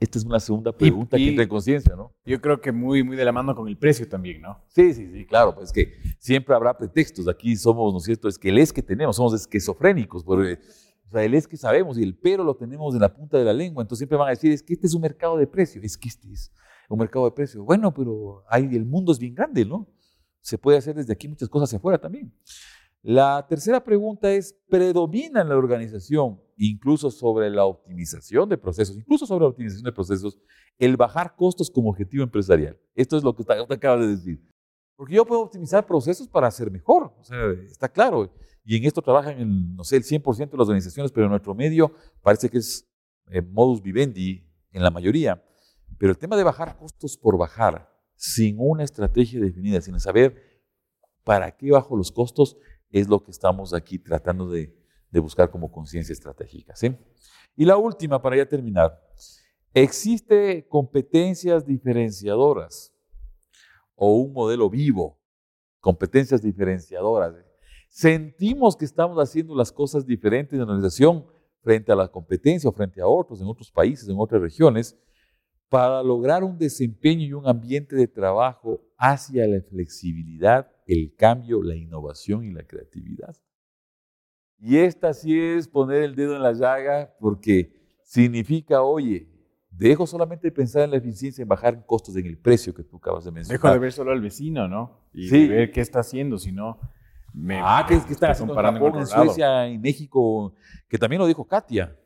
Esta 0.00 0.18
es 0.18 0.24
una 0.24 0.40
segunda 0.40 0.72
pregunta 0.72 1.18
que 1.18 1.28
entra 1.28 1.46
conciencia, 1.46 1.94
¿no? 1.94 2.12
Yo 2.24 2.40
creo 2.40 2.58
que 2.58 2.72
muy, 2.72 3.04
muy 3.04 3.16
de 3.16 3.24
la 3.24 3.32
mano 3.32 3.54
con 3.54 3.68
el 3.68 3.76
precio 3.76 4.08
también, 4.08 4.40
¿no? 4.40 4.58
Sí, 4.68 4.94
sí, 4.94 5.06
sí, 5.12 5.26
claro, 5.26 5.54
pues 5.54 5.70
que 5.70 5.92
siempre 6.18 6.54
habrá 6.54 6.76
pretextos. 6.76 7.28
Aquí 7.28 7.54
somos, 7.54 7.92
¿no 7.92 7.98
es 7.98 8.04
cierto? 8.04 8.26
Es 8.26 8.38
que 8.38 8.48
el 8.48 8.56
es 8.56 8.72
que 8.72 8.82
tenemos, 8.82 9.16
somos 9.16 9.34
esquizofrénicos, 9.34 10.24
porque 10.24 10.58
o 11.10 11.12
sea, 11.12 11.24
el 11.24 11.34
es 11.34 11.48
que 11.48 11.56
sabemos 11.56 11.98
y 11.98 12.04
el 12.04 12.16
pero 12.16 12.44
lo 12.44 12.54
tenemos 12.54 12.94
en 12.94 13.00
la 13.00 13.12
punta 13.12 13.36
de 13.36 13.44
la 13.44 13.52
lengua. 13.52 13.82
Entonces 13.82 13.98
siempre 13.98 14.16
van 14.16 14.28
a 14.28 14.30
decir, 14.30 14.52
es 14.52 14.62
que 14.62 14.74
este 14.74 14.86
es 14.86 14.94
un 14.94 15.02
mercado 15.02 15.36
de 15.36 15.46
precio. 15.46 15.82
Es 15.82 15.98
que 15.98 16.08
este 16.08 16.32
es 16.32 16.52
un 16.88 16.98
mercado 16.98 17.24
de 17.24 17.32
precio. 17.32 17.64
Bueno, 17.64 17.92
pero 17.92 18.44
hay, 18.48 18.64
el 18.76 18.86
mundo 18.86 19.10
es 19.10 19.18
bien 19.18 19.34
grande, 19.34 19.64
¿no? 19.64 19.88
Se 20.40 20.56
puede 20.56 20.78
hacer 20.78 20.94
desde 20.94 21.12
aquí 21.12 21.26
muchas 21.26 21.48
cosas 21.48 21.68
hacia 21.68 21.78
afuera 21.78 21.98
también. 21.98 22.32
La 23.02 23.46
tercera 23.48 23.82
pregunta 23.82 24.30
es, 24.30 24.54
¿predomina 24.68 25.40
en 25.40 25.48
la 25.48 25.56
organización, 25.56 26.40
incluso 26.56 27.10
sobre 27.10 27.48
la 27.48 27.64
optimización 27.64 28.48
de 28.48 28.58
procesos, 28.58 28.96
incluso 28.96 29.26
sobre 29.26 29.44
la 29.44 29.48
optimización 29.48 29.84
de 29.84 29.92
procesos, 29.92 30.38
el 30.78 30.96
bajar 30.96 31.34
costos 31.34 31.70
como 31.70 31.90
objetivo 31.90 32.22
empresarial? 32.22 32.78
Esto 32.94 33.16
es 33.16 33.24
lo 33.24 33.34
que 33.34 33.42
usted 33.42 33.72
acaba 33.72 33.96
de 33.96 34.08
decir. 34.08 34.42
Porque 34.96 35.14
yo 35.14 35.24
puedo 35.24 35.40
optimizar 35.40 35.86
procesos 35.86 36.28
para 36.28 36.50
ser 36.50 36.70
mejor, 36.70 37.14
está 37.66 37.88
claro 37.88 38.30
y 38.64 38.76
en 38.76 38.84
esto 38.84 39.02
trabajan, 39.02 39.74
no 39.74 39.84
sé, 39.84 39.96
el 39.96 40.04
100% 40.04 40.50
de 40.50 40.58
las 40.58 40.68
organizaciones, 40.68 41.10
pero 41.12 41.26
en 41.26 41.30
nuestro 41.30 41.54
medio 41.54 41.94
parece 42.22 42.48
que 42.48 42.58
es 42.58 42.86
eh, 43.30 43.42
modus 43.42 43.82
vivendi 43.82 44.46
en 44.72 44.82
la 44.82 44.90
mayoría. 44.90 45.42
Pero 45.98 46.12
el 46.12 46.18
tema 46.18 46.36
de 46.36 46.44
bajar 46.44 46.76
costos 46.76 47.16
por 47.16 47.38
bajar, 47.38 47.90
sin 48.14 48.56
una 48.58 48.84
estrategia 48.84 49.40
definida, 49.40 49.80
sin 49.80 49.98
saber 49.98 50.62
para 51.24 51.56
qué 51.56 51.70
bajo 51.70 51.96
los 51.96 52.12
costos, 52.12 52.56
es 52.90 53.08
lo 53.08 53.22
que 53.22 53.30
estamos 53.30 53.72
aquí 53.72 53.98
tratando 53.98 54.48
de, 54.48 54.74
buscar 55.12 55.50
como 55.50 55.70
conciencia 55.70 56.12
estratégica. 56.12 56.74
Y 57.56 57.64
la 57.64 57.76
última, 57.76 58.22
para 58.22 58.36
ya 58.36 58.46
terminar, 58.46 59.00
¿existe 59.74 60.66
competencias 60.68 61.66
diferenciadoras 61.66 62.94
o 63.96 64.14
un 64.14 64.32
modelo 64.32 64.70
vivo? 64.70 65.20
Competencias 65.80 66.42
diferenciadoras 66.42 67.34
sentimos 67.88 68.76
que 68.76 68.84
estamos 68.84 69.18
haciendo 69.18 69.54
las 69.54 69.72
cosas 69.72 70.06
diferentes 70.06 70.52
en 70.52 70.60
la 70.60 70.64
organización 70.64 71.26
frente 71.62 71.90
a 71.90 71.96
la 71.96 72.08
competencia 72.08 72.70
o 72.70 72.72
frente 72.72 73.00
a 73.00 73.06
otros 73.06 73.40
en 73.40 73.48
otros 73.48 73.70
países, 73.70 74.08
en 74.08 74.16
otras 74.18 74.40
regiones, 74.40 74.96
para 75.68 76.02
lograr 76.02 76.42
un 76.42 76.56
desempeño 76.56 77.26
y 77.26 77.32
un 77.32 77.46
ambiente 77.46 77.96
de 77.96 78.08
trabajo 78.08 78.80
hacia 78.96 79.46
la 79.46 79.60
flexibilidad, 79.62 80.70
el 80.92 81.14
cambio, 81.14 81.62
la 81.62 81.76
innovación 81.76 82.44
y 82.44 82.52
la 82.52 82.64
creatividad. 82.64 83.36
Y 84.58 84.76
esta 84.76 85.14
sí 85.14 85.38
es 85.38 85.68
poner 85.68 86.02
el 86.02 86.16
dedo 86.16 86.34
en 86.34 86.42
la 86.42 86.52
llaga 86.52 87.14
porque 87.20 88.00
significa, 88.02 88.82
oye, 88.82 89.28
dejo 89.70 90.04
solamente 90.06 90.48
de 90.48 90.52
pensar 90.52 90.82
en 90.82 90.90
la 90.90 90.96
eficiencia, 90.96 91.42
en 91.42 91.48
bajar 91.48 91.86
costos 91.86 92.16
en 92.16 92.26
el 92.26 92.36
precio 92.36 92.74
que 92.74 92.82
tú 92.82 92.96
acabas 92.96 93.24
de 93.24 93.30
mencionar. 93.30 93.60
Dejo 93.60 93.72
de 93.72 93.78
ver 93.78 93.92
solo 93.92 94.10
al 94.10 94.20
vecino, 94.20 94.66
¿no? 94.66 95.06
Y 95.12 95.28
de 95.28 95.48
ver 95.48 95.70
qué 95.70 95.80
está 95.80 96.00
haciendo, 96.00 96.38
sino 96.38 96.78
ah, 97.62 97.86
que, 97.88 98.04
que 98.04 98.12
están 98.12 98.32
haciendo 98.32 98.58
en 98.58 98.74
Japón, 98.74 98.98
en 98.98 99.06
Suecia, 99.06 99.68
en 99.68 99.80
México, 99.80 100.54
que 100.88 100.98
también 100.98 101.20
lo 101.20 101.26
dijo 101.28 101.46
Katia. 101.46 101.96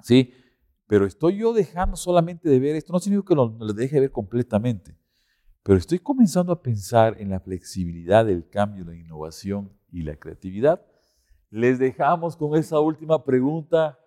Sí, 0.00 0.32
pero 0.86 1.04
estoy 1.04 1.36
yo 1.36 1.52
dejando 1.52 1.96
solamente 1.96 2.48
de 2.48 2.58
ver 2.58 2.76
esto, 2.76 2.94
no 2.94 2.98
significa 2.98 3.28
que 3.28 3.34
lo, 3.34 3.54
lo 3.58 3.72
deje 3.74 4.00
ver 4.00 4.10
completamente, 4.10 4.96
pero 5.62 5.78
estoy 5.78 5.98
comenzando 5.98 6.52
a 6.52 6.62
pensar 6.62 7.16
en 7.18 7.30
la 7.30 7.40
flexibilidad 7.40 8.24
del 8.24 8.48
cambio, 8.48 8.84
la 8.84 8.96
innovación 8.96 9.70
y 9.92 10.02
la 10.02 10.16
creatividad. 10.16 10.80
Les 11.50 11.78
dejamos 11.78 12.36
con 12.36 12.56
esa 12.56 12.80
última 12.80 13.24
pregunta. 13.24 13.98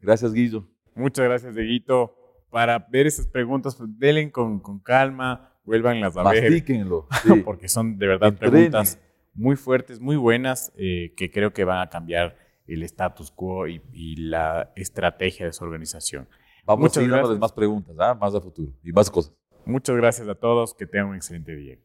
Gracias, 0.00 0.32
Guillo. 0.32 0.68
Muchas 0.94 1.24
gracias, 1.24 1.54
Guito. 1.54 2.14
Para 2.50 2.78
ver 2.78 3.06
esas 3.06 3.26
preguntas, 3.26 3.76
pues, 3.76 3.88
denle 3.98 4.30
con, 4.30 4.58
con 4.60 4.80
calma, 4.80 5.52
vuélvanlas 5.64 6.16
a 6.16 6.28
ver. 6.30 6.64
Sí. 7.22 7.42
Porque 7.44 7.68
son 7.68 7.98
de 7.98 8.06
verdad 8.06 8.34
preguntas 8.34 8.98
muy 9.34 9.56
fuertes, 9.56 10.00
muy 10.00 10.16
buenas, 10.16 10.72
eh, 10.76 11.14
que 11.16 11.30
creo 11.30 11.52
que 11.52 11.64
van 11.64 11.80
a 11.80 11.88
cambiar 11.88 12.36
el 12.66 12.82
status 12.82 13.30
quo 13.30 13.66
y, 13.66 13.80
la 14.16 14.72
estrategia 14.76 15.46
de 15.46 15.52
su 15.52 15.64
organización. 15.64 16.28
Vamos 16.66 16.82
Muchas 16.82 16.98
a 16.98 17.22
seguir 17.22 17.38
más 17.38 17.52
preguntas, 17.52 17.96
¿ah? 17.98 18.14
más 18.14 18.34
a 18.34 18.40
futuro 18.40 18.72
y 18.82 18.92
más 18.92 19.08
cosas. 19.08 19.32
Muchas 19.68 19.96
gracias 19.96 20.26
a 20.26 20.34
todos, 20.34 20.72
que 20.72 20.86
tengan 20.86 21.08
un 21.08 21.16
excelente 21.16 21.54
día. 21.54 21.76